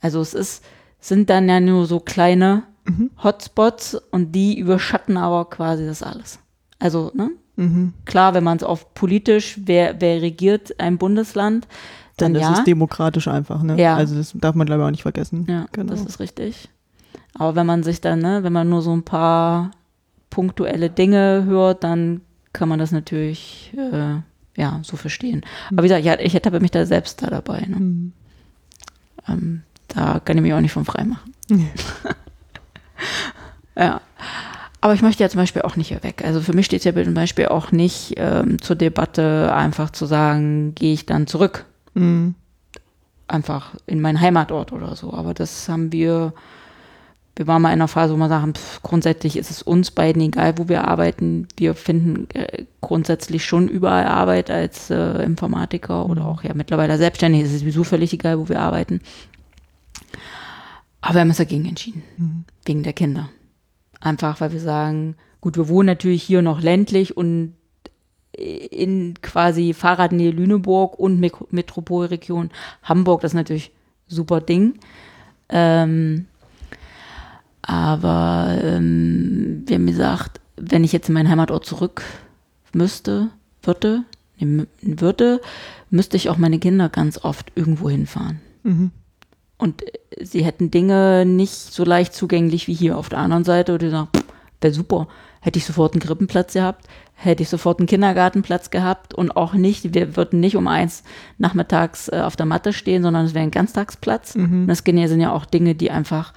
Also 0.00 0.20
es 0.20 0.34
ist, 0.34 0.64
sind 1.00 1.30
dann 1.30 1.48
ja 1.48 1.60
nur 1.60 1.86
so 1.86 2.00
kleine 2.00 2.64
Mhm. 2.88 3.10
Hotspots 3.22 3.94
und 4.10 4.32
die 4.32 4.58
überschatten 4.58 5.16
aber 5.16 5.44
quasi 5.50 5.86
das 5.86 6.02
alles. 6.02 6.38
Also, 6.78 7.12
ne? 7.14 7.30
Mhm. 7.56 7.92
Klar, 8.04 8.34
wenn 8.34 8.44
man 8.44 8.56
es 8.56 8.62
auf 8.62 8.94
politisch, 8.94 9.58
wer, 9.64 10.00
wer 10.00 10.22
regiert 10.22 10.78
ein 10.80 10.98
Bundesland, 10.98 11.66
Dann 12.16 12.32
dann 12.32 12.40
das 12.40 12.50
ja. 12.50 12.58
ist 12.58 12.66
demokratisch 12.66 13.28
einfach, 13.28 13.62
ne? 13.62 13.80
Ja. 13.80 13.96
Also 13.96 14.16
das 14.16 14.32
darf 14.34 14.54
man 14.54 14.66
glaube 14.66 14.82
ich 14.82 14.86
auch 14.86 14.90
nicht 14.90 15.02
vergessen. 15.02 15.46
Ja, 15.48 15.66
genau. 15.72 15.90
das 15.90 16.04
ist 16.04 16.20
richtig. 16.20 16.68
Aber 17.34 17.54
wenn 17.56 17.66
man 17.66 17.82
sich 17.82 18.00
dann, 18.00 18.20
ne, 18.20 18.42
wenn 18.42 18.52
man 18.52 18.68
nur 18.68 18.82
so 18.82 18.92
ein 18.92 19.02
paar 19.02 19.72
punktuelle 20.30 20.90
Dinge 20.90 21.44
hört, 21.46 21.84
dann 21.84 22.22
kann 22.58 22.68
man 22.68 22.78
das 22.78 22.92
natürlich 22.92 23.72
äh, 23.76 24.16
ja 24.60 24.80
so 24.82 24.96
verstehen. 24.96 25.42
Aber 25.70 25.82
wie 25.82 25.88
gesagt, 25.88 26.20
ich, 26.20 26.26
ich 26.26 26.34
ertappe 26.34 26.60
mich 26.60 26.72
da 26.72 26.84
selbst 26.84 27.22
da 27.22 27.28
dabei. 27.28 27.60
Ne? 27.60 27.76
Mhm. 27.76 28.12
Ähm, 29.28 29.62
da 29.88 30.20
kann 30.24 30.36
ich 30.36 30.42
mich 30.42 30.52
auch 30.52 30.60
nicht 30.60 30.72
von 30.72 30.84
frei 30.84 31.04
machen. 31.04 31.32
ja. 33.76 34.00
Aber 34.80 34.94
ich 34.94 35.02
möchte 35.02 35.22
ja 35.22 35.28
zum 35.28 35.40
Beispiel 35.40 35.62
auch 35.62 35.76
nicht 35.76 35.88
hier 35.88 36.02
weg. 36.04 36.22
Also 36.24 36.40
für 36.40 36.52
mich 36.52 36.66
steht 36.66 36.80
es 36.80 36.84
ja 36.84 37.04
zum 37.04 37.14
Beispiel 37.14 37.46
auch 37.46 37.72
nicht 37.72 38.14
ähm, 38.16 38.60
zur 38.62 38.76
Debatte, 38.76 39.52
einfach 39.52 39.90
zu 39.90 40.06
sagen, 40.06 40.74
gehe 40.74 40.92
ich 40.92 41.06
dann 41.06 41.26
zurück. 41.26 41.64
Mhm. 41.94 42.34
einfach 43.26 43.74
in 43.86 44.00
meinen 44.00 44.20
Heimatort 44.20 44.72
oder 44.72 44.94
so. 44.94 45.12
Aber 45.12 45.34
das 45.34 45.68
haben 45.68 45.90
wir, 45.90 46.32
wir 47.38 47.46
waren 47.46 47.62
mal 47.62 47.68
in 47.68 47.74
einer 47.74 47.88
Phase, 47.88 48.12
wo 48.12 48.16
wir 48.18 48.28
sagen, 48.28 48.54
pff, 48.54 48.82
grundsätzlich 48.82 49.36
ist 49.36 49.50
es 49.50 49.62
uns 49.62 49.92
beiden 49.92 50.20
egal, 50.22 50.58
wo 50.58 50.68
wir 50.68 50.88
arbeiten. 50.88 51.46
Wir 51.56 51.74
finden 51.74 52.28
äh, 52.34 52.64
grundsätzlich 52.80 53.44
schon 53.44 53.68
überall 53.68 54.06
Arbeit 54.06 54.50
als 54.50 54.90
äh, 54.90 55.22
Informatiker 55.22 56.06
oder 56.06 56.26
auch 56.26 56.42
ja 56.42 56.52
mittlerweile 56.54 56.98
selbstständig. 56.98 57.42
Es 57.42 57.52
ist 57.52 57.60
sowieso 57.60 57.84
völlig 57.84 58.12
egal, 58.12 58.40
wo 58.40 58.48
wir 58.48 58.60
arbeiten. 58.60 59.00
Aber 61.00 61.14
wir 61.14 61.20
haben 61.20 61.28
uns 61.28 61.38
dagegen 61.38 61.66
entschieden, 61.66 62.02
Mhm. 62.16 62.44
wegen 62.64 62.82
der 62.82 62.92
Kinder. 62.92 63.28
Einfach, 64.00 64.40
weil 64.40 64.52
wir 64.52 64.60
sagen, 64.60 65.14
gut, 65.40 65.56
wir 65.56 65.68
wohnen 65.68 65.86
natürlich 65.86 66.24
hier 66.24 66.42
noch 66.42 66.60
ländlich 66.60 67.16
und 67.16 67.54
in 68.36 69.14
quasi 69.22 69.74
Fahrradnähe 69.74 70.30
Lüneburg 70.30 70.98
und 70.98 71.20
Metropolregion 71.50 72.50
Hamburg. 72.82 73.20
Das 73.20 73.30
ist 73.32 73.36
natürlich 73.36 73.72
super 74.06 74.40
Ding. 74.40 74.74
Ähm, 75.48 76.26
aber 77.68 78.58
ähm, 78.62 79.62
wir 79.66 79.76
haben 79.76 79.86
gesagt, 79.86 80.40
wenn 80.56 80.84
ich 80.84 80.92
jetzt 80.92 81.08
in 81.08 81.14
meinen 81.14 81.28
Heimatort 81.28 81.66
zurück 81.66 82.02
müsste, 82.72 83.28
würde, 83.62 84.04
würde, 84.80 85.42
müsste 85.90 86.16
ich 86.16 86.30
auch 86.30 86.38
meine 86.38 86.58
Kinder 86.58 86.88
ganz 86.88 87.22
oft 87.22 87.52
irgendwo 87.56 87.90
hinfahren. 87.90 88.40
Mhm. 88.62 88.90
Und 89.58 89.82
äh, 89.82 90.24
sie 90.24 90.44
hätten 90.46 90.70
Dinge 90.70 91.26
nicht 91.26 91.52
so 91.52 91.84
leicht 91.84 92.14
zugänglich 92.14 92.68
wie 92.68 92.74
hier 92.74 92.96
auf 92.96 93.10
der 93.10 93.18
anderen 93.18 93.44
Seite. 93.44 93.74
Und 93.74 93.82
die 93.82 93.90
sagen, 93.90 94.08
wäre 94.62 94.72
super. 94.72 95.06
Hätte 95.40 95.58
ich 95.58 95.66
sofort 95.66 95.92
einen 95.92 96.00
Krippenplatz 96.00 96.54
gehabt, 96.54 96.86
hätte 97.14 97.42
ich 97.42 97.50
sofort 97.50 97.80
einen 97.80 97.86
Kindergartenplatz 97.86 98.70
gehabt 98.70 99.12
und 99.12 99.36
auch 99.36 99.52
nicht, 99.52 99.92
wir 99.92 100.16
würden 100.16 100.40
nicht 100.40 100.56
um 100.56 100.66
eins 100.68 101.02
nachmittags 101.36 102.08
äh, 102.08 102.22
auf 102.22 102.34
der 102.34 102.46
Matte 102.46 102.72
stehen, 102.72 103.02
sondern 103.02 103.26
es 103.26 103.34
wäre 103.34 103.44
ein 103.44 103.50
Ganztagsplatz. 103.50 104.36
Und 104.36 104.68
das 104.68 104.78
sind 104.78 105.20
ja 105.20 105.32
auch 105.32 105.44
Dinge, 105.44 105.74
die 105.74 105.90
einfach, 105.90 106.32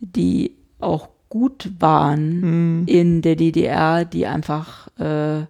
die 0.00 0.56
auch 0.80 1.08
gut 1.28 1.70
waren 1.78 2.86
in 2.86 3.22
der 3.22 3.36
DDR, 3.36 4.04
die 4.04 4.26
einfach 4.26 4.88
äh, 4.98 5.44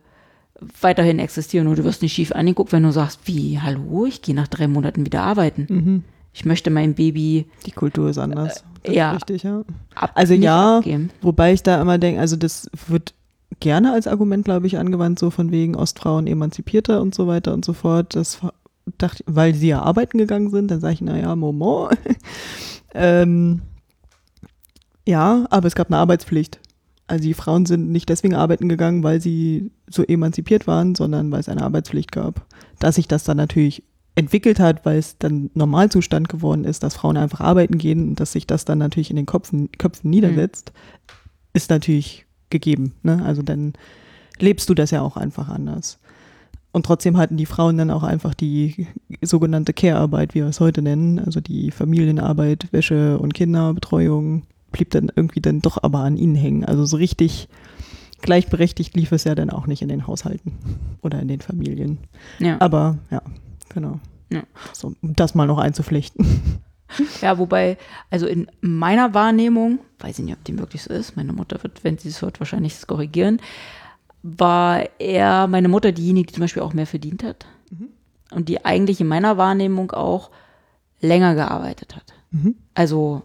weiterhin 0.80 1.18
existieren. 1.18 1.66
Und 1.66 1.78
du 1.78 1.84
wirst 1.84 2.02
nicht 2.02 2.12
schief 2.12 2.32
angeguckt, 2.32 2.72
wenn 2.72 2.82
du 2.82 2.92
sagst, 2.92 3.20
wie, 3.24 3.58
hallo, 3.60 4.06
ich 4.06 4.20
gehe 4.22 4.34
nach 4.34 4.48
drei 4.48 4.68
Monaten 4.68 5.06
wieder 5.06 5.22
arbeiten. 5.22 5.66
Mhm. 5.68 6.04
Ich 6.32 6.44
möchte 6.44 6.70
mein 6.70 6.94
Baby 6.94 7.46
Die 7.66 7.72
Kultur 7.72 8.10
ist 8.10 8.18
anders. 8.18 8.64
Das 8.82 8.94
ja. 8.94 9.10
Ist 9.10 9.16
richtig, 9.16 9.42
ja. 9.42 9.62
ab, 9.94 10.12
Also 10.14 10.34
ja, 10.34 10.78
abgeben. 10.78 11.10
wobei 11.22 11.52
ich 11.52 11.62
da 11.62 11.80
immer 11.80 11.98
denke, 11.98 12.20
also 12.20 12.36
das 12.36 12.70
wird 12.86 13.14
gerne 13.58 13.92
als 13.92 14.06
Argument, 14.06 14.44
glaube 14.44 14.66
ich, 14.66 14.78
angewandt, 14.78 15.18
so 15.18 15.30
von 15.30 15.50
wegen 15.50 15.74
Ostfrauen 15.76 16.26
emanzipierter 16.26 17.00
und 17.00 17.14
so 17.14 17.26
weiter 17.26 17.52
und 17.52 17.64
so 17.64 17.72
fort. 17.72 18.14
Das 18.14 18.40
dachte, 18.98 19.24
weil 19.26 19.54
sie 19.54 19.68
ja 19.68 19.82
arbeiten 19.82 20.18
gegangen 20.18 20.50
sind, 20.50 20.70
dann 20.70 20.80
sage 20.80 20.94
ich, 20.94 21.00
naja, 21.00 21.34
Moment. 21.36 21.98
ähm, 22.94 23.62
ja, 25.10 25.46
aber 25.50 25.66
es 25.66 25.74
gab 25.74 25.88
eine 25.88 25.98
Arbeitspflicht. 25.98 26.60
Also 27.06 27.24
die 27.24 27.34
Frauen 27.34 27.66
sind 27.66 27.90
nicht 27.90 28.08
deswegen 28.08 28.36
arbeiten 28.36 28.68
gegangen, 28.68 29.02
weil 29.02 29.20
sie 29.20 29.72
so 29.88 30.04
emanzipiert 30.04 30.68
waren, 30.68 30.94
sondern 30.94 31.30
weil 31.32 31.40
es 31.40 31.48
eine 31.48 31.62
Arbeitspflicht 31.62 32.12
gab. 32.12 32.46
Dass 32.78 32.94
sich 32.94 33.08
das 33.08 33.24
dann 33.24 33.36
natürlich 33.36 33.82
entwickelt 34.14 34.60
hat, 34.60 34.84
weil 34.86 34.98
es 34.98 35.18
dann 35.18 35.50
Normalzustand 35.54 36.28
geworden 36.28 36.64
ist, 36.64 36.84
dass 36.84 36.94
Frauen 36.94 37.16
einfach 37.16 37.40
arbeiten 37.40 37.78
gehen 37.78 38.10
und 38.10 38.20
dass 38.20 38.32
sich 38.32 38.46
das 38.46 38.64
dann 38.64 38.78
natürlich 38.78 39.10
in 39.10 39.16
den 39.16 39.26
Köpfen, 39.26 39.72
Köpfen 39.72 40.10
niedersetzt, 40.10 40.72
ist 41.52 41.70
natürlich 41.70 42.26
gegeben. 42.48 42.94
Ne? 43.02 43.22
Also 43.24 43.42
dann 43.42 43.72
lebst 44.38 44.68
du 44.68 44.74
das 44.74 44.92
ja 44.92 45.02
auch 45.02 45.16
einfach 45.16 45.48
anders. 45.48 45.98
Und 46.72 46.86
trotzdem 46.86 47.16
hatten 47.16 47.36
die 47.36 47.46
Frauen 47.46 47.76
dann 47.78 47.90
auch 47.90 48.04
einfach 48.04 48.34
die 48.34 48.86
sogenannte 49.22 49.72
Care-Arbeit, 49.72 50.34
wie 50.34 50.40
wir 50.40 50.46
es 50.46 50.60
heute 50.60 50.82
nennen, 50.82 51.18
also 51.18 51.40
die 51.40 51.72
Familienarbeit, 51.72 52.72
Wäsche 52.72 53.18
und 53.18 53.34
Kinderbetreuung, 53.34 54.44
blieb 54.72 54.90
dann 54.90 55.10
irgendwie 55.14 55.40
dann 55.40 55.60
doch 55.60 55.82
aber 55.82 56.00
an 56.00 56.16
ihnen 56.16 56.34
hängen. 56.34 56.64
Also 56.64 56.84
so 56.84 56.96
richtig 56.96 57.48
gleichberechtigt 58.22 58.96
lief 58.96 59.12
es 59.12 59.24
ja 59.24 59.34
dann 59.34 59.50
auch 59.50 59.66
nicht 59.66 59.82
in 59.82 59.88
den 59.88 60.06
Haushalten 60.06 60.52
oder 61.02 61.20
in 61.20 61.28
den 61.28 61.40
Familien. 61.40 61.98
Ja. 62.38 62.60
Aber 62.60 62.98
ja, 63.10 63.22
genau. 63.72 64.00
Ja. 64.30 64.42
So, 64.72 64.94
um 65.02 65.16
das 65.16 65.34
mal 65.34 65.46
noch 65.46 65.58
einzuflechten. 65.58 66.26
ja, 67.22 67.38
wobei, 67.38 67.78
also 68.10 68.26
in 68.26 68.48
meiner 68.60 69.14
Wahrnehmung, 69.14 69.78
weiß 70.00 70.18
ich 70.18 70.24
nicht, 70.24 70.34
ob 70.36 70.44
die 70.44 70.58
wirklich 70.58 70.82
so 70.82 70.92
ist, 70.92 71.16
meine 71.16 71.32
Mutter 71.32 71.62
wird, 71.62 71.82
wenn 71.82 71.98
sie 71.98 72.08
es 72.08 72.20
hört, 72.22 72.40
wahrscheinlich 72.40 72.74
das 72.74 72.86
korrigieren, 72.86 73.40
war 74.22 75.00
eher 75.00 75.46
meine 75.46 75.68
Mutter 75.68 75.92
diejenige, 75.92 76.26
die 76.28 76.34
zum 76.34 76.42
Beispiel 76.42 76.62
auch 76.62 76.74
mehr 76.74 76.86
verdient 76.86 77.24
hat. 77.24 77.46
Und 78.32 78.48
die 78.48 78.64
eigentlich 78.64 79.00
in 79.00 79.08
meiner 79.08 79.38
Wahrnehmung 79.38 79.90
auch 79.92 80.30
länger 81.00 81.34
gearbeitet 81.34 81.96
hat. 81.96 82.12
Also, 82.74 83.22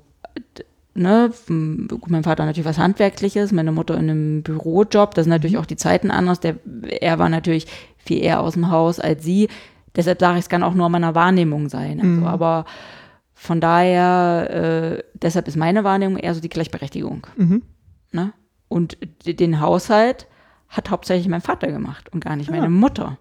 d- 0.58 0.64
ne, 0.96 1.32
gut, 1.48 2.10
mein 2.10 2.24
Vater 2.24 2.46
natürlich 2.46 2.68
was 2.68 2.80
Handwerkliches, 2.80 3.52
meine 3.52 3.72
Mutter 3.72 3.96
in 3.96 4.10
einem 4.10 4.44
Bürojob, 4.44 5.14
das 5.14 5.26
sind 5.26 5.32
natürlich 5.32 5.58
auch 5.58 5.66
die 5.66 5.76
Zeiten 5.76 6.10
anders. 6.10 6.40
Der, 6.40 6.56
er 6.90 7.20
war 7.20 7.30
natürlich 7.30 7.68
viel 7.98 8.24
eher 8.24 8.42
aus 8.42 8.54
dem 8.54 8.72
Haus 8.72 9.00
als 9.00 9.24
sie. 9.24 9.50
Deshalb 9.96 10.20
sage 10.20 10.38
ich, 10.38 10.46
es 10.46 10.50
kann 10.50 10.64
auch 10.64 10.74
nur 10.74 10.90
meiner 10.90 11.16
Wahrnehmung 11.16 11.70
sein. 11.70 12.02
Also, 12.02 12.26
Aber 12.26 12.66
von 13.34 13.62
daher, 13.62 14.50
äh, 15.00 15.04
deshalb 15.14 15.48
ist 15.48 15.58
meine 15.58 15.84
Wahrnehmung 15.84 16.18
eher 16.18 16.34
so 16.34 16.42
die 16.42 16.50
Gleichberechtigung. 16.50 17.28
Ne? 18.12 18.34
Und 18.68 18.98
den 19.26 19.60
Haushalt 19.60 20.28
hat 20.70 20.90
hauptsächlich 20.90 21.30
mein 21.30 21.42
Vater 21.42 21.72
gemacht 21.72 22.10
und 22.12 22.24
gar 22.24 22.36
nicht 22.36 22.50
meine 22.50 22.70
Mutter. 22.70 23.18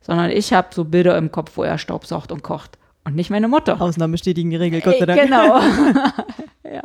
Sondern 0.00 0.30
ich 0.30 0.52
habe 0.52 0.68
so 0.70 0.84
Bilder 0.84 1.18
im 1.18 1.32
Kopf, 1.32 1.56
wo 1.56 1.62
er 1.62 1.76
staubsaugt 1.76 2.32
und 2.32 2.42
kocht 2.42 2.78
und 3.04 3.14
nicht 3.14 3.30
meine 3.30 3.48
Mutter. 3.48 3.80
Ausnahmen 3.80 4.12
bestätigen 4.12 4.50
die 4.50 4.56
Regel, 4.56 4.80
Gott 4.80 4.98
sei 4.98 5.06
Dank. 5.06 5.20
Genau. 5.20 5.58
ja. 6.64 6.82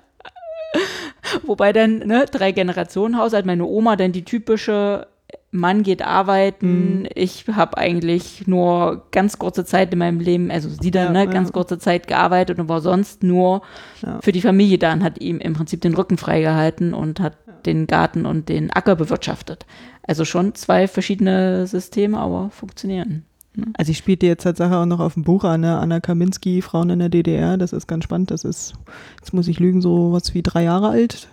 Wobei 1.46 1.74
dann, 1.74 2.00
ne, 2.00 2.26
drei 2.32 2.52
Generationen 2.52 3.18
Haushalt, 3.18 3.46
meine 3.46 3.66
Oma 3.66 3.96
dann 3.96 4.12
die 4.12 4.26
typische 4.26 5.08
Mann 5.52 5.84
geht 5.84 6.02
arbeiten, 6.02 7.00
Mhm. 7.02 7.08
ich 7.14 7.46
habe 7.52 7.78
eigentlich 7.78 8.48
nur 8.48 9.06
ganz 9.12 9.38
kurze 9.38 9.66
Zeit 9.66 9.94
in 9.94 10.00
meinem 10.00 10.20
Leben, 10.20 10.50
also 10.52 10.68
sie 10.70 10.90
dann, 10.92 11.08
Ja, 11.08 11.12
ne, 11.12 11.26
ja. 11.26 11.32
ganz 11.32 11.52
kurze 11.52 11.78
Zeit 11.78 12.08
gearbeitet 12.08 12.60
und 12.60 12.70
war 12.70 12.82
sonst 12.82 13.22
nur 13.24 13.62
Ja. 14.04 14.20
für 14.22 14.32
die 14.32 14.42
Familie 14.42 14.78
da 14.80 14.94
und 14.94 15.04
hat 15.04 15.20
ihm 15.22 15.40
im 15.40 15.54
Prinzip 15.54 15.82
den 15.82 15.94
Rücken 15.94 16.18
freigehalten 16.18 16.94
und 16.94 17.20
hat 17.20 17.38
den 17.68 17.88
Garten 17.88 18.26
und 18.26 18.50
den 18.50 18.72
Acker 18.72 18.96
bewirtschaftet. 18.96 19.66
Also 20.06 20.26
schon 20.26 20.54
zwei 20.56 20.88
verschiedene 20.88 21.66
Systeme, 21.68 22.18
aber 22.18 22.50
funktionieren. 22.50 23.26
Also 23.74 23.92
ich 23.92 23.98
spielte 23.98 24.26
jetzt 24.26 24.44
Tatsache 24.44 24.76
auch 24.76 24.86
noch 24.86 25.00
auf 25.00 25.14
dem 25.14 25.24
Buch 25.24 25.44
an, 25.44 25.62
ne? 25.62 25.78
Anna 25.78 26.00
Kaminski, 26.00 26.62
Frauen 26.62 26.90
in 26.90 27.00
der 27.00 27.10
DDR, 27.10 27.58
das 27.58 27.72
ist 27.72 27.88
ganz 27.88 28.04
spannend, 28.04 28.32
das 28.32 28.44
ist, 28.44 28.74
jetzt 29.20 29.34
muss 29.34 29.48
ich 29.48 29.60
lügen, 29.60 29.82
so 29.82 30.12
was 30.12 30.34
wie 30.34 30.42
drei 30.42 30.64
Jahre 30.64 30.90
alt, 30.90 31.28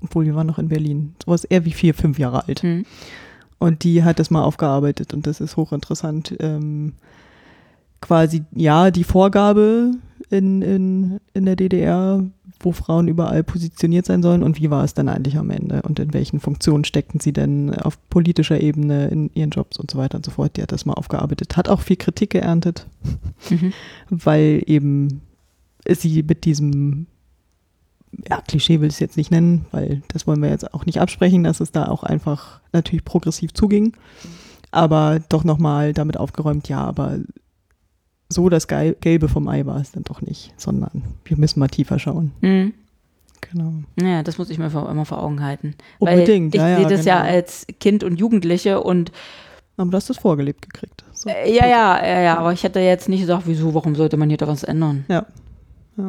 obwohl 0.00 0.26
wir 0.26 0.36
waren 0.36 0.46
noch 0.46 0.58
in 0.58 0.68
Berlin, 0.68 1.14
sowas 1.24 1.44
eher 1.44 1.64
wie 1.64 1.72
vier, 1.72 1.94
fünf 1.94 2.18
Jahre 2.18 2.46
alt. 2.46 2.62
Hm. 2.62 2.84
Und 3.58 3.84
die 3.84 4.04
hat 4.04 4.18
das 4.18 4.30
mal 4.30 4.42
aufgearbeitet 4.42 5.12
und 5.12 5.26
das 5.26 5.40
ist 5.40 5.56
hochinteressant. 5.56 6.34
Ähm, 6.40 6.94
quasi, 8.00 8.44
ja, 8.52 8.90
die 8.90 9.04
Vorgabe 9.04 9.92
in, 10.30 10.62
in, 10.62 11.20
in 11.34 11.44
der 11.44 11.56
DDR, 11.56 12.24
wo 12.60 12.72
Frauen 12.72 13.08
überall 13.08 13.42
positioniert 13.42 14.06
sein 14.06 14.22
sollen 14.22 14.42
und 14.42 14.58
wie 14.60 14.70
war 14.70 14.84
es 14.84 14.94
dann 14.94 15.08
eigentlich 15.08 15.36
am 15.36 15.50
Ende 15.50 15.82
und 15.82 15.98
in 15.98 16.12
welchen 16.14 16.40
Funktionen 16.40 16.84
steckten 16.84 17.20
sie 17.20 17.32
denn 17.32 17.74
auf 17.74 17.98
politischer 18.10 18.60
Ebene 18.60 19.08
in 19.08 19.30
ihren 19.34 19.50
Jobs 19.50 19.78
und 19.78 19.90
so 19.90 19.98
weiter 19.98 20.16
und 20.16 20.24
so 20.24 20.30
fort. 20.30 20.56
Die 20.56 20.62
hat 20.62 20.72
das 20.72 20.86
mal 20.86 20.94
aufgearbeitet, 20.94 21.56
hat 21.56 21.68
auch 21.68 21.80
viel 21.80 21.96
Kritik 21.96 22.30
geerntet, 22.30 22.86
Mhm. 23.48 23.72
weil 24.10 24.62
eben 24.66 25.22
sie 25.88 26.22
mit 26.22 26.44
diesem 26.44 27.06
ja, 28.28 28.40
Klischee 28.46 28.80
will 28.80 28.88
ich 28.88 28.94
es 28.94 29.00
jetzt 29.00 29.16
nicht 29.16 29.30
nennen, 29.30 29.66
weil 29.70 30.02
das 30.08 30.26
wollen 30.26 30.42
wir 30.42 30.50
jetzt 30.50 30.74
auch 30.74 30.84
nicht 30.84 31.00
absprechen, 31.00 31.44
dass 31.44 31.60
es 31.60 31.72
da 31.72 31.88
auch 31.88 32.02
einfach 32.02 32.60
natürlich 32.72 33.04
progressiv 33.04 33.54
zuging. 33.54 33.94
Aber 34.72 35.20
doch 35.28 35.42
nochmal 35.44 35.92
damit 35.92 36.16
aufgeräumt, 36.16 36.68
ja, 36.68 36.78
aber 36.84 37.18
so 38.32 38.48
das 38.48 38.66
Gelbe 38.68 39.28
vom 39.28 39.48
Ei 39.48 39.66
war 39.66 39.80
es 39.80 39.92
dann 39.92 40.04
doch 40.04 40.22
nicht, 40.22 40.52
sondern 40.56 41.02
wir 41.24 41.36
müssen 41.36 41.60
mal 41.60 41.68
tiefer 41.68 41.98
schauen. 41.98 42.32
Hm. 42.40 42.72
Genau. 43.52 43.72
Ja, 44.00 44.22
das 44.22 44.38
muss 44.38 44.50
ich 44.50 44.58
mir 44.58 44.70
vor- 44.70 44.88
immer 44.90 45.04
vor 45.04 45.22
Augen 45.22 45.42
halten. 45.42 45.74
Unbedingt, 45.98 46.54
Weil 46.54 46.60
ich 46.60 46.62
ja, 46.62 46.68
ja, 46.68 46.76
sehe 46.88 46.96
das 46.96 47.04
ja 47.04 47.20
genau. 47.22 47.32
als 47.34 47.66
Kind 47.80 48.04
und 48.04 48.18
Jugendliche 48.20 48.80
und 48.82 49.10
Aber 49.76 49.90
du 49.90 49.96
hast 49.96 50.10
das 50.10 50.18
vorgelebt 50.18 50.62
gekriegt. 50.62 51.04
So. 51.12 51.30
äh, 51.30 51.52
ja, 51.54 51.66
ja, 51.66 52.06
ja, 52.06 52.20
ja, 52.20 52.38
aber 52.38 52.52
ich 52.52 52.62
hätte 52.62 52.80
jetzt 52.80 53.08
nicht 53.08 53.20
gesagt, 53.22 53.42
wieso, 53.46 53.74
warum 53.74 53.94
sollte 53.96 54.16
man 54.16 54.28
hier 54.28 54.38
da 54.38 54.46
was 54.46 54.62
ändern? 54.62 55.04
Ja. 55.08 55.26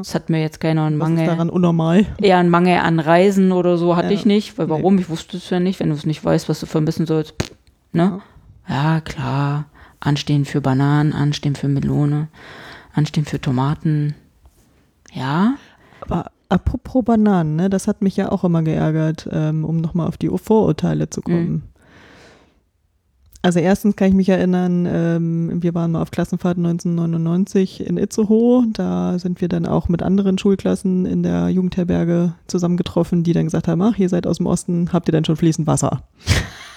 Es 0.02 0.14
hat 0.14 0.30
mir 0.30 0.40
jetzt 0.42 0.60
keiner 0.60 0.84
einen 0.86 1.00
Was 1.00 1.10
ist 1.10 1.16
Mangel, 1.16 1.26
daran 1.28 1.50
unnormal? 1.50 2.06
eher 2.22 2.38
einen 2.38 2.50
Mangel 2.50 2.78
an 2.80 3.00
Reisen 3.00 3.52
oder 3.52 3.78
so 3.78 3.96
hatte 3.96 4.10
Ja. 4.10 4.14
ich 4.14 4.26
nicht, 4.26 4.58
weil 4.58 4.70
warum? 4.70 4.98
Ich 5.00 5.10
wusste 5.10 5.38
es 5.38 5.50
ja 5.50 5.60
nicht, 5.60 5.80
wenn 5.80 5.90
du 5.90 5.96
es 5.96 6.06
nicht 6.06 6.24
weißt, 6.24 6.48
was 6.48 6.60
du 6.60 6.66
vermissen 6.66 7.06
sollst. 7.08 7.34
Ne? 7.92 8.22
Ja, 8.70 9.02
klar. 9.02 9.66
Anstehen 10.02 10.44
für 10.46 10.60
Bananen, 10.60 11.14
anstehen 11.14 11.56
für 11.56 11.70
Melone, 11.70 12.28
anstehen 12.94 13.26
für 13.26 13.40
Tomaten. 13.40 14.16
Ja, 15.14 15.56
Aber 16.02 16.32
apropos 16.50 17.06
Bananen, 17.06 17.56
ne, 17.56 17.70
das 17.70 17.88
hat 17.88 18.02
mich 18.02 18.18
ja 18.18 18.32
auch 18.32 18.44
immer 18.44 18.64
geärgert, 18.64 19.30
ähm, 19.32 19.64
um 19.64 19.78
nochmal 19.78 20.08
auf 20.08 20.18
die 20.18 20.30
Vorurteile 20.30 21.10
zu 21.10 21.22
kommen. 21.22 21.64
Also 23.44 23.60
erstens 23.60 23.96
kann 23.96 24.10
ich 24.10 24.14
mich 24.14 24.30
erinnern, 24.30 24.88
ähm, 24.88 25.64
wir 25.64 25.74
waren 25.74 25.92
mal 25.92 26.02
auf 26.04 26.12
Klassenfahrt 26.12 26.58
1999 26.58 27.88
in 27.88 27.98
Itzehoe. 27.98 28.68
Da 28.72 29.18
sind 29.18 29.42
wir 29.42 29.50
dann 29.50 29.66
auch 29.66 29.90
mit 29.90 30.04
anderen 30.04 30.38
Schulklassen 30.38 31.08
in 31.08 31.24
der 31.24 31.50
Jugendherberge 31.50 32.36
zusammengetroffen, 32.46 33.24
die 33.24 33.34
dann 33.34 33.46
gesagt 33.46 33.68
haben, 33.68 33.82
ach, 33.82 33.98
ihr 33.98 34.10
seid 34.10 34.28
aus 34.28 34.38
dem 34.38 34.46
Osten, 34.46 34.94
habt 34.94 35.10
ihr 35.10 35.12
denn 35.12 35.26
schon 35.26 35.38
fließend 35.38 35.66
Wasser? 35.66 36.04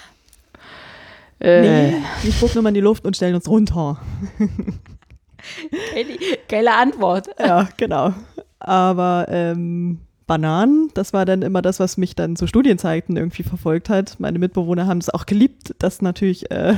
äh, 1.39 1.61
Nee, 1.61 1.95
wir 2.23 2.31
spucken 2.31 2.59
immer 2.59 2.69
in 2.69 2.75
die 2.75 2.81
Luft 2.81 3.05
und 3.05 3.15
stellen 3.15 3.35
uns 3.35 3.47
runter. 3.47 3.99
geile, 5.93 6.17
geile 6.47 6.73
Antwort. 6.73 7.29
Ja, 7.39 7.67
genau. 7.77 8.13
Aber 8.59 9.27
ähm, 9.29 9.99
Bananen. 10.27 10.89
Das 10.93 11.13
war 11.13 11.25
dann 11.25 11.41
immer 11.41 11.61
das, 11.61 11.79
was 11.79 11.97
mich 11.97 12.15
dann 12.15 12.35
zu 12.35 12.47
Studienzeiten 12.47 13.17
irgendwie 13.17 13.43
verfolgt 13.43 13.89
hat. 13.89 14.19
Meine 14.19 14.39
Mitbewohner 14.39 14.87
haben 14.87 14.97
es 14.97 15.09
auch 15.09 15.25
geliebt, 15.25 15.75
das 15.79 16.01
natürlich 16.01 16.49
äh, 16.51 16.75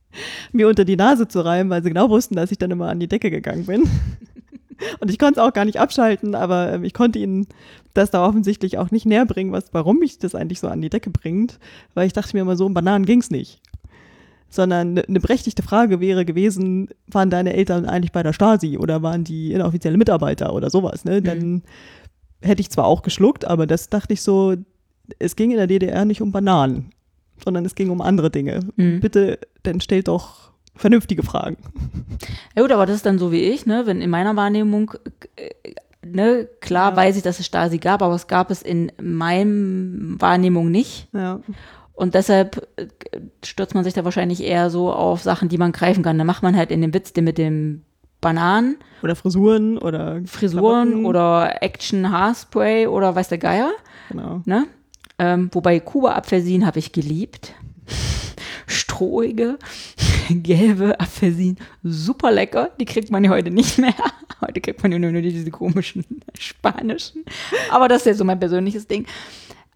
mir 0.52 0.68
unter 0.68 0.84
die 0.84 0.96
Nase 0.96 1.28
zu 1.28 1.40
reiben, 1.40 1.70
weil 1.70 1.82
sie 1.82 1.90
genau 1.90 2.10
wussten, 2.10 2.36
dass 2.36 2.50
ich 2.50 2.58
dann 2.58 2.70
immer 2.70 2.88
an 2.88 3.00
die 3.00 3.08
Decke 3.08 3.30
gegangen 3.30 3.66
bin. 3.66 3.88
Und 5.00 5.10
ich 5.10 5.18
konnte 5.18 5.40
es 5.40 5.46
auch 5.46 5.52
gar 5.52 5.64
nicht 5.64 5.80
abschalten, 5.80 6.34
aber 6.34 6.72
äh, 6.72 6.86
ich 6.86 6.94
konnte 6.94 7.18
ihnen 7.18 7.48
das 7.94 8.10
da 8.12 8.24
offensichtlich 8.24 8.78
auch 8.78 8.92
nicht 8.92 9.06
näher 9.06 9.26
bringen, 9.26 9.50
was, 9.50 9.72
warum 9.72 9.98
mich 9.98 10.18
das 10.18 10.36
eigentlich 10.36 10.60
so 10.60 10.68
an 10.68 10.80
die 10.80 10.90
Decke 10.90 11.10
bringt, 11.10 11.58
weil 11.94 12.06
ich 12.06 12.12
dachte 12.12 12.36
mir 12.36 12.42
immer 12.42 12.56
so, 12.56 12.66
um 12.66 12.74
Bananen 12.74 13.04
ging 13.04 13.20
es 13.20 13.30
nicht. 13.30 13.60
Sondern 14.50 14.88
eine 14.98 15.04
ne 15.06 15.20
berechtigte 15.20 15.62
Frage 15.62 16.00
wäre 16.00 16.24
gewesen, 16.24 16.88
waren 17.06 17.28
deine 17.28 17.52
Eltern 17.52 17.84
eigentlich 17.84 18.12
bei 18.12 18.22
der 18.22 18.32
Stasi 18.32 18.78
oder 18.78 19.02
waren 19.02 19.22
die 19.24 19.52
inoffizielle 19.52 19.98
Mitarbeiter 19.98 20.54
oder 20.54 20.70
sowas, 20.70 21.04
ne? 21.04 21.20
Dann 21.20 21.62
hätte 22.40 22.60
ich 22.60 22.70
zwar 22.70 22.86
auch 22.86 23.02
geschluckt, 23.02 23.44
aber 23.44 23.66
das 23.66 23.90
dachte 23.90 24.14
ich 24.14 24.22
so, 24.22 24.54
es 25.18 25.36
ging 25.36 25.50
in 25.50 25.56
der 25.58 25.66
DDR 25.66 26.04
nicht 26.04 26.22
um 26.22 26.32
Bananen, 26.32 26.90
sondern 27.44 27.64
es 27.66 27.74
ging 27.74 27.90
um 27.90 28.00
andere 28.00 28.30
Dinge. 28.30 28.60
Mhm. 28.76 29.00
Bitte, 29.00 29.38
dann 29.64 29.80
stellt 29.80 30.08
doch 30.08 30.50
vernünftige 30.74 31.22
Fragen. 31.24 31.56
Ja 32.56 32.62
gut, 32.62 32.72
aber 32.72 32.86
das 32.86 32.96
ist 32.96 33.06
dann 33.06 33.18
so 33.18 33.32
wie 33.32 33.42
ich, 33.42 33.66
ne? 33.66 33.82
Wenn 33.84 34.00
in 34.00 34.08
meiner 34.10 34.34
Wahrnehmung, 34.36 34.92
äh, 35.36 35.50
ne, 36.06 36.48
klar 36.60 36.92
Ja. 36.92 36.96
weiß 36.96 37.16
ich, 37.16 37.22
dass 37.22 37.38
es 37.40 37.46
Stasi 37.46 37.78
gab, 37.78 38.00
aber 38.00 38.14
es 38.14 38.28
gab 38.28 38.50
es 38.50 38.62
in 38.62 38.92
meinem 39.00 40.16
Wahrnehmung 40.20 40.70
nicht. 40.70 41.08
Ja. 41.12 41.40
Und 41.98 42.14
deshalb 42.14 42.68
äh, 42.76 42.86
stürzt 43.44 43.74
man 43.74 43.82
sich 43.82 43.92
da 43.92 44.04
wahrscheinlich 44.04 44.44
eher 44.44 44.70
so 44.70 44.92
auf 44.92 45.20
Sachen, 45.20 45.48
die 45.48 45.58
man 45.58 45.72
greifen 45.72 46.04
kann. 46.04 46.16
Da 46.16 46.22
macht 46.22 46.44
man 46.44 46.56
halt 46.56 46.70
in 46.70 46.80
dem 46.80 46.94
Witz 46.94 47.12
den 47.12 47.24
mit 47.24 47.38
dem 47.38 47.82
Bananen, 48.20 48.76
Oder 49.02 49.16
Frisuren 49.16 49.78
oder 49.78 50.20
Frisuren 50.24 50.88
Klamotten. 50.90 51.06
oder 51.06 51.60
Action 51.60 52.10
Haarspray 52.10 52.86
oder 52.86 53.16
weiß 53.16 53.28
der 53.30 53.38
Geier. 53.38 53.72
Genau. 54.10 54.42
Ne? 54.44 54.66
Ähm, 55.18 55.50
wobei 55.52 55.80
Kuba-Apfelsinen 55.80 56.64
habe 56.64 56.78
ich 56.78 56.92
geliebt. 56.92 57.52
Strohige, 58.68 59.58
gelbe 60.30 61.00
Apfelsinen, 61.00 61.58
super 61.82 62.30
lecker. 62.30 62.70
Die 62.80 62.84
kriegt 62.84 63.10
man 63.10 63.24
ja 63.24 63.30
heute 63.30 63.50
nicht 63.50 63.76
mehr. 63.78 63.94
Heute 64.40 64.60
kriegt 64.60 64.80
man 64.84 64.92
ja 64.92 65.00
nur, 65.00 65.10
nur 65.10 65.20
diese 65.20 65.50
komischen 65.50 66.04
spanischen. 66.38 67.24
Aber 67.72 67.88
das 67.88 68.02
ist 68.02 68.06
ja 68.06 68.14
so 68.14 68.22
mein 68.22 68.38
persönliches 68.38 68.86
Ding. 68.86 69.04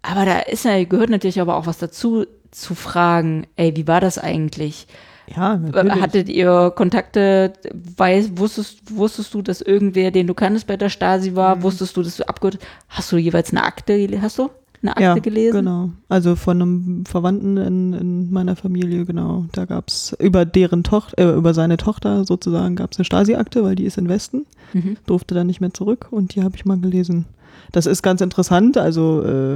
Aber 0.03 0.25
da 0.25 0.39
ist 0.39 0.65
ja, 0.65 0.83
gehört 0.83 1.09
natürlich 1.09 1.41
aber 1.41 1.55
auch 1.55 1.65
was 1.65 1.79
dazu, 1.79 2.25
zu 2.51 2.75
fragen, 2.75 3.47
ey, 3.55 3.75
wie 3.75 3.87
war 3.87 3.99
das 3.99 4.19
eigentlich? 4.19 4.85
Ja, 5.33 5.57
natürlich. 5.57 6.01
Hattet 6.01 6.29
ihr 6.29 6.71
Kontakte? 6.75 7.53
Weiß, 7.71 8.37
wusstest, 8.37 8.95
wusstest 8.95 9.33
du, 9.33 9.41
dass 9.41 9.61
irgendwer, 9.61 10.11
den 10.11 10.27
du 10.27 10.33
kanntest, 10.33 10.67
bei 10.67 10.77
der 10.77 10.89
Stasi 10.89 11.35
war? 11.35 11.55
Mhm. 11.55 11.63
Wusstest 11.63 11.97
du, 11.97 12.03
dass 12.03 12.17
du 12.17 12.27
abgehört 12.27 12.59
hast? 12.89 13.11
du 13.11 13.17
jeweils 13.17 13.51
eine 13.51 13.63
Akte 13.63 14.07
Hast 14.21 14.37
du 14.37 14.49
eine 14.83 14.91
Akte 14.91 15.03
ja, 15.03 15.13
gelesen? 15.15 15.57
genau. 15.57 15.89
Also 16.09 16.35
von 16.35 16.61
einem 16.61 17.05
Verwandten 17.05 17.57
in, 17.57 17.93
in 17.93 18.31
meiner 18.31 18.55
Familie, 18.55 19.05
genau. 19.05 19.45
Da 19.53 19.65
gab 19.65 19.87
es 19.87 20.15
über 20.19 20.45
deren 20.45 20.83
Tochter, 20.83 21.17
äh, 21.17 21.35
über 21.35 21.53
seine 21.55 21.77
Tochter 21.77 22.25
sozusagen 22.25 22.75
gab 22.75 22.91
es 22.91 22.99
eine 22.99 23.05
Stasi-Akte, 23.05 23.63
weil 23.63 23.75
die 23.75 23.85
ist 23.85 23.97
in 23.97 24.07
Westen, 24.09 24.45
Mhm. 24.73 24.97
durfte 25.05 25.35
dann 25.35 25.47
nicht 25.47 25.61
mehr 25.61 25.73
zurück 25.73 26.07
und 26.11 26.35
die 26.35 26.43
habe 26.43 26.55
ich 26.55 26.65
mal 26.65 26.77
gelesen. 26.79 27.25
Das 27.71 27.85
ist 27.85 28.01
ganz 28.03 28.21
interessant, 28.21 28.77
also 28.77 29.23
äh, 29.23 29.55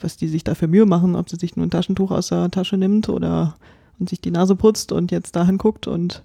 was 0.00 0.16
die 0.16 0.28
sich 0.28 0.44
da 0.44 0.54
für 0.54 0.68
Mühe 0.68 0.86
machen, 0.86 1.16
ob 1.16 1.30
sie 1.30 1.36
sich 1.36 1.56
nur 1.56 1.66
ein 1.66 1.70
Taschentuch 1.70 2.10
aus 2.10 2.28
der 2.28 2.50
Tasche 2.50 2.76
nimmt 2.76 3.08
oder 3.08 3.56
und 3.98 4.10
sich 4.10 4.20
die 4.20 4.30
Nase 4.30 4.56
putzt 4.56 4.92
und 4.92 5.10
jetzt 5.10 5.36
dahin 5.36 5.56
guckt 5.56 5.86
und 5.86 6.22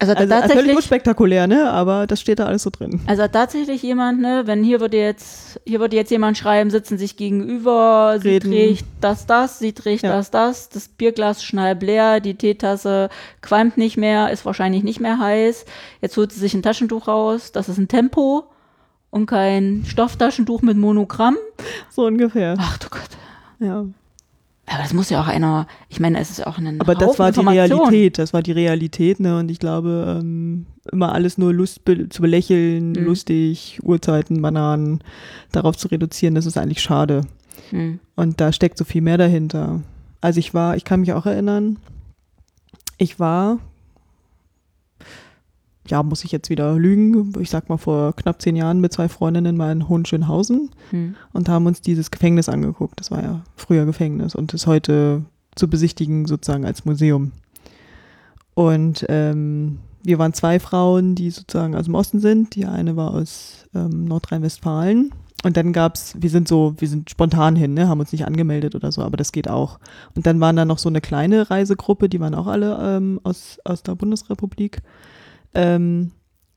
Also, 0.00 0.12
also 0.14 0.26
völlig 0.28 0.40
tatsächlich, 0.46 0.76
unspektakulär, 0.76 1.46
ne? 1.48 1.70
Aber 1.70 2.06
das 2.06 2.20
steht 2.20 2.38
da 2.38 2.46
alles 2.46 2.62
so 2.62 2.70
drin. 2.70 3.00
also 3.06 3.26
tatsächlich 3.26 3.82
jemand, 3.82 4.20
ne, 4.20 4.42
wenn 4.46 4.62
hier 4.62 4.80
würde 4.80 4.96
jetzt, 4.96 5.60
hier 5.66 5.80
würde 5.80 5.96
jetzt 5.96 6.10
jemand 6.10 6.38
schreiben, 6.38 6.70
sitzen 6.70 6.98
sich 6.98 7.16
gegenüber, 7.16 8.18
sie 8.22 8.28
Reden. 8.28 8.50
trägt 8.52 8.84
das, 9.00 9.26
das, 9.26 9.58
sie 9.58 9.72
trägt 9.72 10.04
Ja. 10.04 10.10
das, 10.12 10.30
das, 10.30 10.68
das 10.68 10.86
Bierglas 10.88 11.42
schnallt 11.42 11.82
leer, 11.82 12.20
die 12.20 12.34
Teetasse 12.36 13.08
qualmt 13.42 13.76
nicht 13.76 13.96
mehr, 13.96 14.30
ist 14.30 14.44
wahrscheinlich 14.46 14.84
nicht 14.84 15.00
mehr 15.00 15.18
heiß. 15.18 15.64
Jetzt 16.00 16.16
holt 16.16 16.30
sie 16.32 16.38
sich 16.40 16.54
ein 16.54 16.62
Taschentuch 16.62 17.08
raus, 17.08 17.50
das 17.50 17.68
ist 17.68 17.78
ein 17.78 17.88
Tempo 17.88 18.44
und 19.10 19.26
kein 19.26 19.84
Stofftaschentuch 19.86 20.62
mit 20.62 20.76
Monogramm. 20.76 21.36
So 21.90 22.06
ungefähr. 22.06 22.54
Ach 22.58 22.78
du 22.78 22.88
Gott. 22.88 23.08
Ja. 23.58 23.84
Aber 24.70 24.82
das 24.82 24.92
muss 24.92 25.08
ja 25.10 25.20
auch 25.20 25.28
einer, 25.28 25.66
ich 25.88 25.98
meine, 26.00 26.18
es 26.18 26.30
ist 26.30 26.46
auch 26.46 26.58
ein 26.58 26.80
Aber 26.80 26.94
das 26.94 27.18
war 27.18 27.32
die. 27.32 27.40
Realität, 27.40 28.18
das 28.18 28.32
war 28.32 28.42
die 28.42 28.52
Realität, 28.52 29.18
ne? 29.20 29.38
Und 29.38 29.50
ich 29.50 29.58
glaube, 29.58 30.18
ähm, 30.20 30.66
immer 30.92 31.12
alles 31.12 31.38
nur 31.38 31.52
Lust 31.54 31.84
be 31.84 32.08
zu 32.08 32.22
belächeln, 32.22 32.92
Mhm. 32.92 33.04
lustig, 33.04 33.80
Uhrzeiten, 33.82 34.42
Bananen, 34.42 35.02
darauf 35.52 35.76
zu 35.76 35.88
reduzieren, 35.88 36.34
das 36.34 36.46
ist 36.46 36.58
eigentlich 36.58 36.80
schade. 36.82 37.22
Hm. 37.70 37.98
Und 38.16 38.40
da 38.40 38.52
steckt 38.52 38.78
so 38.78 38.84
viel 38.84 39.02
mehr 39.02 39.18
dahinter. 39.18 39.82
Also 40.20 40.38
ich 40.38 40.54
war, 40.54 40.76
ich 40.76 40.84
kann 40.84 41.00
mich 41.00 41.12
auch 41.12 41.26
erinnern, 41.26 41.78
ich 42.98 43.20
war, 43.20 43.58
ja, 45.90 46.02
muss 46.02 46.24
ich 46.24 46.32
jetzt 46.32 46.50
wieder 46.50 46.74
lügen, 46.74 47.32
ich 47.40 47.50
sag 47.50 47.68
mal 47.68 47.76
vor 47.76 48.14
knapp 48.14 48.40
zehn 48.40 48.56
Jahren 48.56 48.80
mit 48.80 48.92
zwei 48.92 49.08
Freundinnen 49.08 49.56
mal 49.56 49.72
in 49.72 49.88
Hohenschönhausen 49.88 50.70
Hm. 50.90 51.14
und 51.32 51.48
haben 51.48 51.66
uns 51.66 51.80
dieses 51.80 52.10
Gefängnis 52.10 52.48
angeguckt. 52.48 53.00
Das 53.00 53.10
war 53.10 53.22
ja 53.22 53.40
früher 53.56 53.84
Gefängnis 53.84 54.34
und 54.34 54.54
ist 54.54 54.66
heute 54.66 55.22
zu 55.54 55.68
besichtigen 55.68 56.26
sozusagen 56.26 56.64
als 56.64 56.84
Museum. 56.84 57.32
Und 58.54 59.06
ähm, 59.08 59.78
wir 60.02 60.18
waren 60.18 60.32
zwei 60.32 60.58
Frauen, 60.58 61.14
die 61.14 61.30
sozusagen 61.30 61.74
aus 61.76 61.84
dem 61.84 61.94
Osten 61.94 62.20
sind. 62.20 62.54
Die 62.54 62.66
eine 62.66 62.96
war 62.96 63.12
aus 63.12 63.66
ähm, 63.74 64.04
Nordrhein-Westfalen. 64.06 65.12
Und 65.44 65.56
dann 65.56 65.72
gab's, 65.72 66.14
wir 66.18 66.30
sind 66.30 66.48
so, 66.48 66.74
wir 66.78 66.88
sind 66.88 67.10
spontan 67.10 67.54
hin, 67.54 67.74
ne, 67.74 67.88
haben 67.88 68.00
uns 68.00 68.10
nicht 68.10 68.26
angemeldet 68.26 68.74
oder 68.74 68.90
so, 68.90 69.02
aber 69.02 69.16
das 69.16 69.30
geht 69.30 69.48
auch. 69.48 69.78
Und 70.16 70.26
dann 70.26 70.40
waren 70.40 70.56
da 70.56 70.64
noch 70.64 70.78
so 70.78 70.88
eine 70.88 71.00
kleine 71.00 71.48
Reisegruppe, 71.48 72.08
die 72.08 72.18
waren 72.18 72.34
auch 72.34 72.48
alle 72.48 72.76
ähm, 72.82 73.20
aus, 73.22 73.58
aus 73.64 73.84
der 73.84 73.94
Bundesrepublik, 73.94 74.82
ähm, 75.54 76.12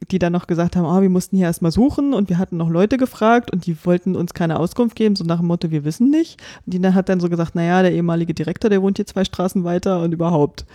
die 0.09 0.19
dann 0.19 0.33
noch 0.33 0.47
gesagt 0.47 0.75
haben, 0.75 0.85
ah, 0.85 1.01
wir 1.01 1.09
mussten 1.09 1.37
hier 1.37 1.45
erstmal 1.45 1.71
suchen 1.71 2.13
und 2.13 2.29
wir 2.29 2.37
hatten 2.37 2.57
noch 2.57 2.69
Leute 2.69 2.97
gefragt 2.97 3.51
und 3.51 3.65
die 3.65 3.77
wollten 3.85 4.15
uns 4.15 4.33
keine 4.33 4.59
Auskunft 4.59 4.95
geben, 4.95 5.15
so 5.15 5.23
nach 5.23 5.37
dem 5.37 5.47
Motto, 5.47 5.69
wir 5.69 5.85
wissen 5.85 6.09
nicht. 6.09 6.41
Und 6.65 6.73
die 6.73 6.87
hat 6.87 7.09
dann 7.09 7.19
so 7.19 7.29
gesagt, 7.29 7.53
naja, 7.55 7.81
der 7.83 7.91
ehemalige 7.93 8.33
Direktor, 8.33 8.69
der 8.69 8.81
wohnt 8.81 8.97
hier 8.97 9.05
zwei 9.05 9.23
Straßen 9.23 9.63
weiter 9.63 10.01
und 10.01 10.11
überhaupt. 10.11 10.65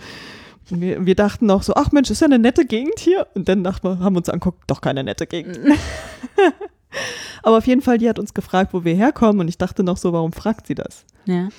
Und 0.69 0.81
wir, 0.81 1.05
wir 1.05 1.15
dachten 1.15 1.45
noch 1.45 1.63
so, 1.63 1.73
ach 1.75 1.91
Mensch, 1.91 2.09
ist 2.09 2.21
ja 2.21 2.25
eine 2.25 2.39
nette 2.39 2.65
Gegend 2.65 2.99
hier. 2.99 3.27
Und 3.35 3.47
dann 3.49 3.63
dachten 3.63 3.87
wir, 3.87 3.99
haben 3.99 4.15
wir 4.15 4.19
uns 4.19 4.29
angeguckt, 4.29 4.63
doch 4.67 4.81
keine 4.81 5.03
nette 5.03 5.27
Gegend. 5.27 5.59
Aber 7.43 7.57
auf 7.57 7.67
jeden 7.67 7.81
Fall, 7.81 7.97
die 7.97 8.09
hat 8.09 8.19
uns 8.19 8.33
gefragt, 8.33 8.73
wo 8.73 8.83
wir 8.83 8.95
herkommen 8.95 9.41
und 9.41 9.47
ich 9.47 9.57
dachte 9.57 9.83
noch 9.83 9.97
so, 9.97 10.13
warum 10.13 10.33
fragt 10.33 10.67
sie 10.67 10.75
das? 10.75 11.05
Ja. 11.25 11.49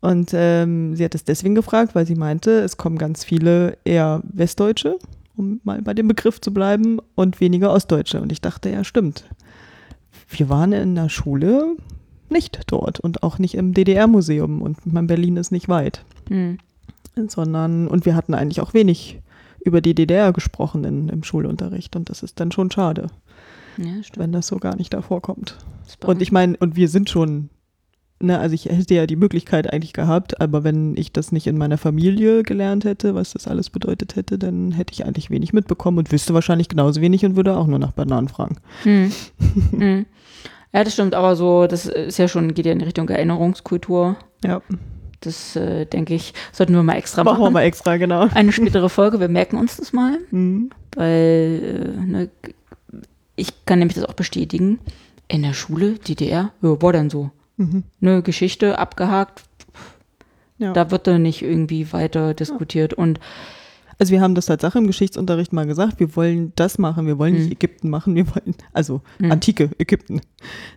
Und 0.00 0.30
ähm, 0.32 0.96
sie 0.96 1.04
hat 1.04 1.14
es 1.14 1.24
deswegen 1.24 1.54
gefragt, 1.54 1.94
weil 1.94 2.06
sie 2.06 2.14
meinte, 2.14 2.60
es 2.60 2.76
kommen 2.76 2.96
ganz 2.96 3.24
viele 3.24 3.76
eher 3.84 4.22
Westdeutsche, 4.24 4.98
um 5.40 5.60
mal 5.64 5.80
bei 5.82 5.94
dem 5.94 6.06
Begriff 6.06 6.40
zu 6.40 6.52
bleiben, 6.52 6.98
und 7.14 7.40
weniger 7.40 7.72
Ostdeutsche. 7.72 8.20
Und 8.20 8.30
ich 8.30 8.40
dachte, 8.42 8.68
ja, 8.70 8.84
stimmt. 8.84 9.24
Wir 10.28 10.48
waren 10.48 10.72
in 10.72 10.94
der 10.94 11.08
Schule 11.08 11.76
nicht 12.28 12.60
dort 12.68 13.00
und 13.00 13.22
auch 13.22 13.38
nicht 13.38 13.54
im 13.54 13.72
DDR-Museum 13.74 14.62
und 14.62 14.76
mein 14.86 15.06
Berlin 15.08 15.36
ist 15.36 15.50
nicht 15.50 15.68
weit, 15.68 16.04
Hm. 16.28 16.58
sondern, 17.26 17.88
und 17.88 18.06
wir 18.06 18.14
hatten 18.14 18.34
eigentlich 18.34 18.60
auch 18.60 18.72
wenig 18.74 19.20
über 19.64 19.80
die 19.80 19.94
DDR 19.96 20.32
gesprochen 20.32 20.84
in, 20.84 21.08
im 21.08 21.24
Schulunterricht 21.24 21.96
und 21.96 22.08
das 22.08 22.22
ist 22.22 22.38
dann 22.38 22.52
schon 22.52 22.70
schade, 22.70 23.08
Ja, 23.78 23.92
wenn 24.16 24.30
das 24.32 24.46
so 24.46 24.58
gar 24.58 24.76
nicht 24.76 24.94
davor 24.94 25.20
kommt. 25.22 25.56
Und 26.12 26.22
ich 26.22 26.30
meine, 26.32 26.56
und 26.58 26.76
wir 26.76 26.88
sind 26.88 27.10
schon, 27.10 27.50
ne, 28.20 28.38
also 28.38 28.54
ich 28.54 28.66
hätte 28.66 28.94
ja 28.94 29.06
die 29.06 29.16
Möglichkeit 29.16 29.72
eigentlich 29.72 29.92
gehabt, 29.92 30.40
aber 30.40 30.64
wenn 30.64 30.96
ich 30.96 31.12
das 31.12 31.32
nicht 31.32 31.46
in 31.46 31.58
meiner 31.58 31.78
Familie 31.78 32.42
gelernt 32.42 32.84
hätte, 32.84 33.14
was 33.14 33.32
das 33.32 33.46
alles 33.48 33.70
bedeutet 33.70 34.16
hätte, 34.16 34.38
dann 34.38 34.72
hätte 34.72 34.92
ich 34.92 35.04
eigentlich 35.04 35.30
wenig 35.30 35.52
mitbekommen 35.52 35.98
und 35.98 36.12
wüsste 36.12 36.34
wahrscheinlich 36.34 36.68
genauso 36.68 37.00
wenig 37.00 37.24
und 37.24 37.36
würde 37.36 37.56
auch 37.56 37.66
nur 37.66 37.78
nach 37.78 37.92
Bananen 37.92 38.28
fragen. 38.28 38.56
Hm. 38.84 39.12
hm. 39.70 40.06
Ja, 40.72 40.84
das 40.84 40.92
stimmt, 40.92 41.14
aber 41.14 41.34
so, 41.34 41.66
das 41.66 41.86
ist 41.86 42.18
ja 42.18 42.28
schon, 42.28 42.54
geht 42.54 42.66
ja 42.66 42.72
in 42.72 42.80
Richtung 42.80 43.08
Erinnerungskultur. 43.08 44.16
Ja, 44.44 44.62
Das, 45.20 45.56
äh, 45.56 45.84
denke 45.86 46.14
ich, 46.14 46.32
sollten 46.52 46.74
wir 46.74 46.82
mal 46.84 46.94
extra 46.94 47.24
machen 47.24 47.38
wir 47.38 47.42
machen. 47.44 47.52
mal 47.54 47.62
extra, 47.62 47.96
genau. 47.96 48.28
Eine 48.34 48.52
spätere 48.52 48.88
Folge, 48.88 49.18
wir 49.20 49.28
merken 49.28 49.56
uns 49.56 49.76
das 49.76 49.92
mal, 49.92 50.18
Mhm. 50.30 50.70
weil 50.94 51.94
äh, 51.98 52.04
ne, 52.06 52.30
ich 53.36 53.64
kann 53.66 53.78
nämlich 53.80 53.96
das 53.96 54.04
auch 54.04 54.14
bestätigen. 54.14 54.78
In 55.28 55.42
der 55.42 55.54
Schule, 55.54 55.94
DDR, 55.94 56.52
ja, 56.62 56.82
war 56.82 56.92
dann 56.92 57.10
so. 57.10 57.30
Mhm. 57.60 57.84
Ne, 58.00 58.22
Geschichte 58.22 58.78
abgehakt, 58.78 59.42
Ja. 60.58 60.72
da 60.72 60.90
wird 60.90 61.06
dann 61.06 61.22
nicht 61.22 61.42
irgendwie 61.42 61.92
weiter 61.92 62.32
diskutiert. 62.34 62.94
Und 62.94 63.20
Also 63.98 64.12
wir 64.12 64.22
haben 64.22 64.34
das 64.34 64.46
Tatsache 64.46 64.78
im 64.78 64.86
Geschichtsunterricht 64.86 65.52
mal 65.52 65.66
gesagt, 65.66 66.00
wir 66.00 66.16
wollen 66.16 66.54
das 66.56 66.78
machen, 66.78 67.06
wir 67.06 67.18
wollen 67.18 67.34
nicht 67.34 67.46
Mhm. 67.48 67.52
Ägypten 67.52 67.90
machen, 67.90 68.14
wir 68.14 68.26
wollen, 68.28 68.54
also 68.72 69.02
Mhm. 69.18 69.30
antike 69.32 69.70
Ägypten. 69.78 70.22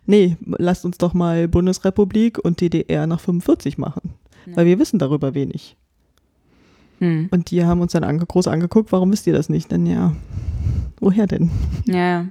Nee, 0.05 0.35
lasst 0.45 0.83
uns 0.83 0.97
doch 0.97 1.13
mal 1.13 1.47
Bundesrepublik 1.47 2.37
und 2.43 2.59
DDR 2.59 3.07
nach 3.07 3.21
45 3.21 3.77
machen, 3.77 4.11
Ja. 4.45 4.57
weil 4.57 4.65
wir 4.65 4.77
wissen 4.77 4.99
darüber 4.99 5.33
wenig. 5.35 5.77
hm, 6.99 7.29
Und 7.31 7.49
die 7.51 7.63
haben 7.63 7.79
uns 7.79 7.93
dann 7.93 8.03
ange 8.03 8.25
groß 8.25 8.47
angeguckt, 8.49 8.91
warum 8.91 9.11
wisst 9.13 9.25
ihr 9.25 9.33
das 9.33 9.47
nicht? 9.47 9.71
Denn 9.71 9.85
ja, 9.85 10.13
woher 10.99 11.25
denn? 11.27 11.49
ja, 11.85 12.25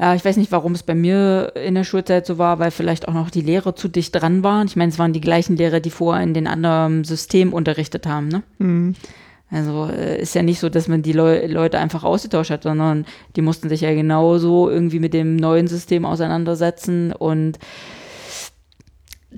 ja. 0.00 0.06
Ja, 0.06 0.14
ich 0.14 0.24
weiß 0.24 0.36
nicht, 0.36 0.52
warum 0.52 0.72
es 0.72 0.82
bei 0.82 0.94
mir 0.94 1.52
in 1.54 1.74
der 1.74 1.84
Schulzeit 1.84 2.26
so 2.26 2.38
war, 2.38 2.58
weil 2.58 2.70
vielleicht 2.70 3.06
auch 3.08 3.14
noch 3.14 3.30
die 3.30 3.42
Lehrer 3.42 3.76
zu 3.76 3.88
dicht 3.88 4.14
dran 4.14 4.42
waren. 4.42 4.66
Ich 4.66 4.76
meine, 4.76 4.90
es 4.90 4.98
waren 4.98 5.12
die 5.12 5.20
gleichen 5.20 5.56
Lehrer, 5.56 5.80
die 5.80 5.90
vorher 5.90 6.22
in 6.22 6.34
den 6.34 6.46
anderen 6.46 7.04
Systemen 7.04 7.52
unterrichtet 7.52 8.06
haben. 8.06 8.28
Ne? 8.28 8.42
Mhm. 8.58 8.94
Also 9.50 9.86
äh, 9.86 10.20
ist 10.20 10.34
ja 10.34 10.42
nicht 10.42 10.60
so, 10.60 10.68
dass 10.68 10.88
man 10.88 11.02
die 11.02 11.12
Leu 11.12 11.46
Leute 11.46 11.78
einfach 11.78 12.04
ausgetauscht 12.04 12.50
hat, 12.50 12.62
sondern 12.62 13.04
die 13.36 13.42
mussten 13.42 13.68
sich 13.68 13.80
ja 13.80 13.92
genauso 13.92 14.70
irgendwie 14.70 15.00
mit 15.00 15.12
dem 15.12 15.36
neuen 15.36 15.66
System 15.66 16.04
auseinandersetzen 16.04 17.12
und 17.12 17.58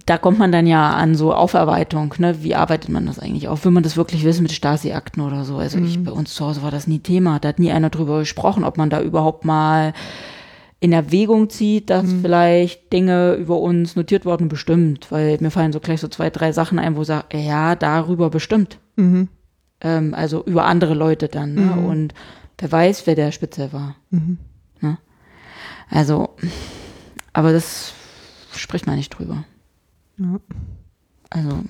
da 0.06 0.16
kommt 0.16 0.38
man 0.38 0.52
dann 0.52 0.66
ja 0.66 0.90
an 0.90 1.14
so 1.14 1.34
Aufarbeitung, 1.34 2.14
ne? 2.16 2.42
Wie 2.42 2.54
arbeitet 2.54 2.88
man 2.88 3.04
das 3.04 3.18
eigentlich 3.18 3.48
auf? 3.48 3.64
Will 3.64 3.72
man 3.72 3.82
das 3.82 3.96
wirklich 3.96 4.24
wissen 4.24 4.42
mit 4.42 4.52
Stasi-Akten 4.52 5.20
oder 5.20 5.44
so? 5.44 5.56
Also 5.56 5.78
ich, 5.78 6.02
bei 6.02 6.12
uns 6.12 6.32
zu 6.32 6.46
Hause 6.46 6.62
war 6.62 6.70
das 6.70 6.86
nie 6.86 7.00
Thema. 7.00 7.38
Da 7.38 7.48
hat 7.48 7.58
nie 7.58 7.70
einer 7.70 7.90
drüber 7.90 8.20
gesprochen, 8.20 8.64
ob 8.64 8.78
man 8.78 8.88
da 8.88 9.02
überhaupt 9.02 9.44
mal 9.44 9.92
in 10.82 10.92
Erwägung 10.92 11.48
zieht, 11.48 11.90
dass 11.90 12.12
vielleicht 12.22 12.92
Dinge 12.92 13.34
über 13.34 13.60
uns 13.60 13.94
notiert 13.94 14.24
wurden, 14.24 14.48
bestimmt. 14.48 15.12
Weil 15.12 15.38
mir 15.40 15.52
fallen 15.52 15.72
so 15.72 15.78
gleich 15.78 16.00
so 16.00 16.08
zwei, 16.08 16.28
drei 16.28 16.50
Sachen 16.50 16.80
ein, 16.80 16.96
wo 16.96 17.02
ich 17.02 17.06
sage, 17.06 17.38
ja, 17.38 17.76
darüber 17.76 18.30
bestimmt. 18.30 18.80
Mhm. 18.96 19.28
Ähm, 19.80 20.12
also 20.12 20.44
über 20.44 20.64
andere 20.64 20.94
Leute 20.94 21.28
dann. 21.28 21.54
Ne? 21.54 21.60
Mhm. 21.60 21.84
Und 21.84 22.14
wer 22.58 22.72
weiß, 22.72 23.06
wer 23.06 23.14
der 23.14 23.30
Spitze 23.30 23.72
war. 23.72 23.94
Mhm. 24.10 24.38
Ne? 24.80 24.98
Also, 25.88 26.30
aber 27.32 27.52
das 27.52 27.92
spricht 28.52 28.88
man 28.88 28.96
nicht 28.96 29.10
drüber. 29.10 29.44
Ja. 30.18 30.40
Also, 31.30 31.60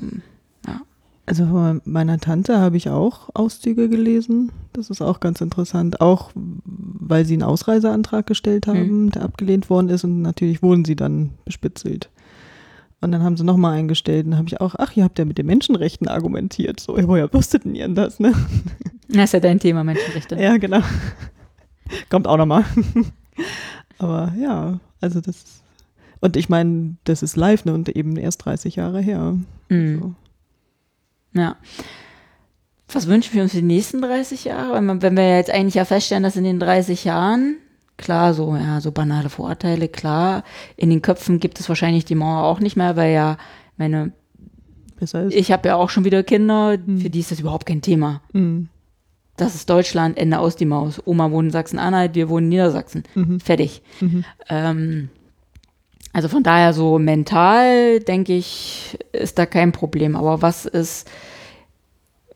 Also 1.25 1.47
von 1.47 1.81
meiner 1.85 2.19
Tante 2.19 2.59
habe 2.59 2.77
ich 2.77 2.89
auch 2.89 3.31
Auszüge 3.35 3.89
gelesen. 3.89 4.51
Das 4.73 4.91
ist 4.91 5.01
auch 5.01 5.21
ganz 5.21 5.41
interessant. 5.41 6.01
Auch 6.01 6.33
weil 6.35 7.25
sie 7.25 7.35
einen 7.35 7.45
Ausreiseantrag 7.45 8.27
gestellt 8.27 8.67
haben, 8.67 9.11
der 9.11 9.23
abgelehnt 9.23 9.71
worden 9.71 9.89
ist 9.89 10.03
und 10.03 10.23
natürlich 10.23 10.63
wurden 10.63 10.85
sie 10.85 10.97
dann 10.97 11.31
bespitzelt. 11.45 12.11
Und 13.01 13.13
dann 13.13 13.23
haben 13.23 13.37
sie 13.37 13.45
nochmal 13.45 13.79
eingestellt 13.79 14.25
und 14.25 14.33
dann 14.33 14.39
habe 14.39 14.49
ich 14.49 14.61
auch, 14.61 14.75
ach, 14.79 14.97
ihr 14.97 15.05
habt 15.05 15.19
ja 15.19 15.25
mit 15.25 15.37
den 15.37 15.47
Menschenrechten 15.47 16.07
argumentiert. 16.09 16.81
So, 16.81 16.97
ja, 16.97 17.07
woher 17.07 17.33
wusstet 17.33 17.65
denn 17.65 17.75
ihr 17.75 17.85
denn 17.85 17.97
das, 17.97 18.21
ne? 18.21 18.33
das 19.09 19.25
ist 19.25 19.33
ja 19.33 19.41
dein 19.41 19.59
Thema, 19.59 19.83
Menschenrechte. 19.85 20.37
Ja, 20.37 20.57
genau. 20.57 20.81
Kommt 22.11 22.27
auch 22.29 22.37
nochmal. 22.37 22.65
Aber 23.99 24.33
ja, 24.39 24.79
also 25.01 25.21
das. 25.21 25.63
Und 26.21 26.37
ich 26.37 26.49
meine, 26.49 26.97
das 27.03 27.23
ist 27.23 27.37
live, 27.37 27.65
ne? 27.65 27.75
Und 27.75 27.89
eben 27.89 28.17
erst 28.17 28.45
30 28.45 28.77
Jahre 28.77 29.01
her. 29.01 29.37
Mhm. 29.69 29.99
So. 30.01 30.15
Ja. 31.35 31.57
Was 32.93 33.07
wünschen 33.07 33.35
wir 33.35 33.43
uns 33.43 33.53
für 33.53 33.59
die 33.59 33.67
nächsten 33.67 34.03
30 34.03 34.45
Jahre? 34.45 34.75
Wenn, 35.01 35.17
wir 35.17 35.37
jetzt 35.37 35.51
eigentlich 35.51 35.75
ja 35.75 35.85
feststellen, 35.85 36.23
dass 36.23 36.37
in 36.37 36.45
den 36.45 36.61
30 36.61 37.05
Jahren, 37.05 37.57
klar, 37.97 38.35
so, 38.35 38.55
ja, 38.55 38.81
so 38.81 38.93
banale 38.93 39.31
Vorurteile, 39.31 39.89
klar, 39.89 40.45
in 40.77 40.91
den 40.91 41.01
Köpfen 41.01 41.41
gibt 41.41 41.59
es 41.59 41.69
wahrscheinlich 41.69 42.05
die 42.05 42.15
Mauer 42.15 42.45
auch 42.45 42.61
nicht 42.61 42.77
mehr, 42.77 42.97
weil 42.97 43.15
ja, 43.15 43.39
meine, 43.79 44.13
ich 45.31 45.51
habe 45.51 45.69
ja 45.69 45.77
auch 45.77 45.91
schon 45.91 46.05
wieder 46.05 46.23
Kinder, 46.23 46.79
für 46.79 47.11
die 47.11 47.21
ist 47.21 47.31
das 47.31 47.41
überhaupt 47.41 47.67
kein 47.67 47.83
Thema. 47.83 48.21
Mhm. 48.33 48.69
Das 49.37 49.55
ist 49.55 49.69
Deutschland, 49.71 50.19
Ende 50.19 50.39
aus 50.39 50.57
die 50.57 50.67
Maus. 50.67 51.01
Oma 51.05 51.31
wohnt 51.31 51.47
in 51.47 51.53
Sachsen-Anhalt, 51.53 52.15
wir 52.15 52.29
wohnen 52.29 52.47
in 52.47 52.51
Niedersachsen. 52.51 53.05
Mhm. 53.15 53.41
Fertig. 53.41 53.83
Mhm. 54.01 54.25
Ähm, 54.49 55.09
also 56.13 56.29
von 56.29 56.43
daher 56.43 56.73
so 56.73 56.99
mental, 56.99 58.01
denke 58.01 58.35
ich, 58.35 58.99
ist 59.13 59.39
da 59.39 59.47
kein 59.47 59.73
Problem. 59.73 60.17
Aber 60.17 60.43
was 60.43 60.67
ist 60.67 61.09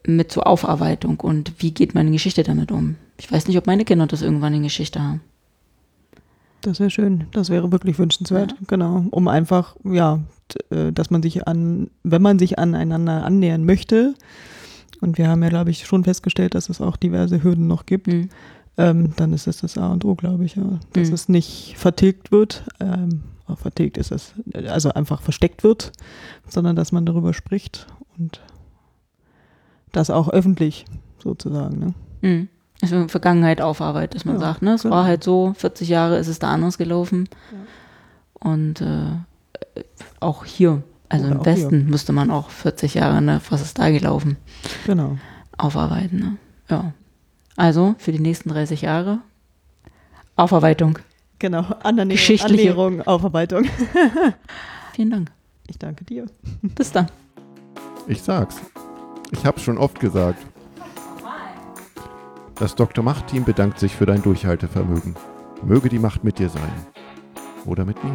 mit 0.06 0.30
so 0.32 0.42
Aufarbeitung 0.42 1.20
und 1.20 1.52
wie 1.58 1.72
geht 1.72 1.94
meine 1.94 2.10
Geschichte 2.10 2.42
damit 2.42 2.70
um? 2.72 2.96
Ich 3.18 3.30
weiß 3.30 3.48
nicht, 3.48 3.58
ob 3.58 3.66
meine 3.66 3.84
Kinder 3.84 4.06
das 4.06 4.22
irgendwann 4.22 4.54
in 4.54 4.62
Geschichte 4.62 5.00
haben. 5.02 5.20
Das 6.62 6.80
wäre 6.80 6.90
schön. 6.90 7.26
Das 7.32 7.50
wäre 7.50 7.70
wirklich 7.72 7.98
wünschenswert. 7.98 8.52
Ja. 8.52 8.56
Genau. 8.66 9.04
Um 9.10 9.28
einfach, 9.28 9.76
ja, 9.84 10.20
äh, 10.70 10.92
dass 10.92 11.10
man 11.10 11.22
sich 11.22 11.46
an, 11.46 11.90
wenn 12.02 12.22
man 12.22 12.38
sich 12.38 12.58
aneinander 12.58 13.24
annähern 13.24 13.64
möchte, 13.64 14.14
und 15.02 15.18
wir 15.18 15.28
haben 15.28 15.42
ja, 15.42 15.50
glaube 15.50 15.70
ich, 15.70 15.86
schon 15.86 16.04
festgestellt, 16.04 16.54
dass 16.54 16.68
es 16.70 16.80
auch 16.80 16.96
diverse 16.96 17.42
Hürden 17.42 17.66
noch 17.66 17.84
gibt, 17.84 18.06
Hm. 18.08 18.28
ähm, 18.78 19.12
dann 19.16 19.32
ist 19.34 19.46
es 19.46 19.58
das 19.58 19.76
A 19.76 19.92
und 19.92 20.04
O, 20.04 20.14
glaube 20.14 20.44
ich, 20.44 20.56
ja. 20.56 20.80
Dass 20.94 21.08
Mhm. 21.08 21.14
es 21.14 21.28
nicht 21.28 21.74
vertilgt 21.76 22.32
wird, 22.32 22.64
ähm, 22.80 23.22
vertilgt 23.54 23.96
ist 23.96 24.10
es, 24.10 24.32
also 24.54 24.92
einfach 24.92 25.22
versteckt 25.22 25.62
wird, 25.62 25.92
sondern 26.48 26.74
dass 26.74 26.90
man 26.90 27.06
darüber 27.06 27.32
spricht 27.32 27.86
und 28.18 28.40
das 29.92 30.10
auch 30.10 30.28
öffentlich 30.28 30.84
sozusagen. 31.22 31.78
Ne? 31.78 31.94
Hm. 32.22 32.48
Also 32.82 33.08
Vergangenheit 33.08 33.60
aufarbeitet, 33.60 34.16
dass 34.16 34.24
man 34.24 34.34
Ja, 34.34 34.40
sagt, 34.40 34.62
ne? 34.62 34.74
Es 34.74 34.82
genau. 34.82 34.96
war 34.96 35.04
halt 35.04 35.24
so, 35.24 35.54
40 35.56 35.88
Jahre 35.88 36.18
ist 36.18 36.28
es 36.28 36.38
da 36.38 36.50
anders 36.50 36.76
gelaufen. 36.76 37.28
Und 38.34 38.82
äh, 38.82 39.12
auch 40.20 40.44
hier, 40.44 40.82
also 41.08 41.24
Oder 41.24 41.34
im 41.34 41.40
auch 41.40 41.44
hier. 41.44 41.52
Westen, 41.54 41.86
müsste 41.86 42.12
man 42.12 42.30
auch 42.30 42.50
40 42.50 42.94
Jahre, 42.94 43.22
ne? 43.22 43.40
Was 43.48 43.62
ist 43.62 43.78
da 43.78 43.90
gelaufen? 43.90 44.36
Genau. 44.86 45.16
aufarbeiten. 45.56 46.18
Ne? 46.18 46.36
Ja. 46.68 46.92
Also 47.56 47.94
für 47.98 48.12
die 48.12 48.18
nächsten 48.18 48.50
30 48.50 48.82
Jahre 48.82 49.20
Aufarbeitung. 50.36 50.98
Genau. 51.38 51.64
Annäherung, 51.82 52.10
Geschichtliche- 52.10 52.70
Annäherung, 52.70 53.02
Aufarbeitung. 53.02 53.64
Vielen 54.94 55.10
Dank. 55.10 55.30
Ich 55.68 55.78
danke 55.78 56.04
dir. 56.04 56.26
Bis 56.62 56.92
dann. 56.92 57.08
Ich 58.06 58.22
sag's. 58.22 58.56
Ich 59.32 59.44
hab's 59.44 59.62
schon 59.62 59.78
oft 59.78 59.98
gesagt. 60.00 60.38
Das 62.54 62.74
Dr. 62.74 63.04
Macht-Team 63.04 63.44
bedankt 63.44 63.78
sich 63.78 63.94
für 63.94 64.06
dein 64.06 64.22
Durchhaltevermögen. 64.22 65.14
Möge 65.62 65.88
die 65.90 65.98
Macht 65.98 66.24
mit 66.24 66.38
dir 66.38 66.48
sein. 66.48 66.72
Oder 67.66 67.84
mit 67.84 68.02
mir. 68.02 68.14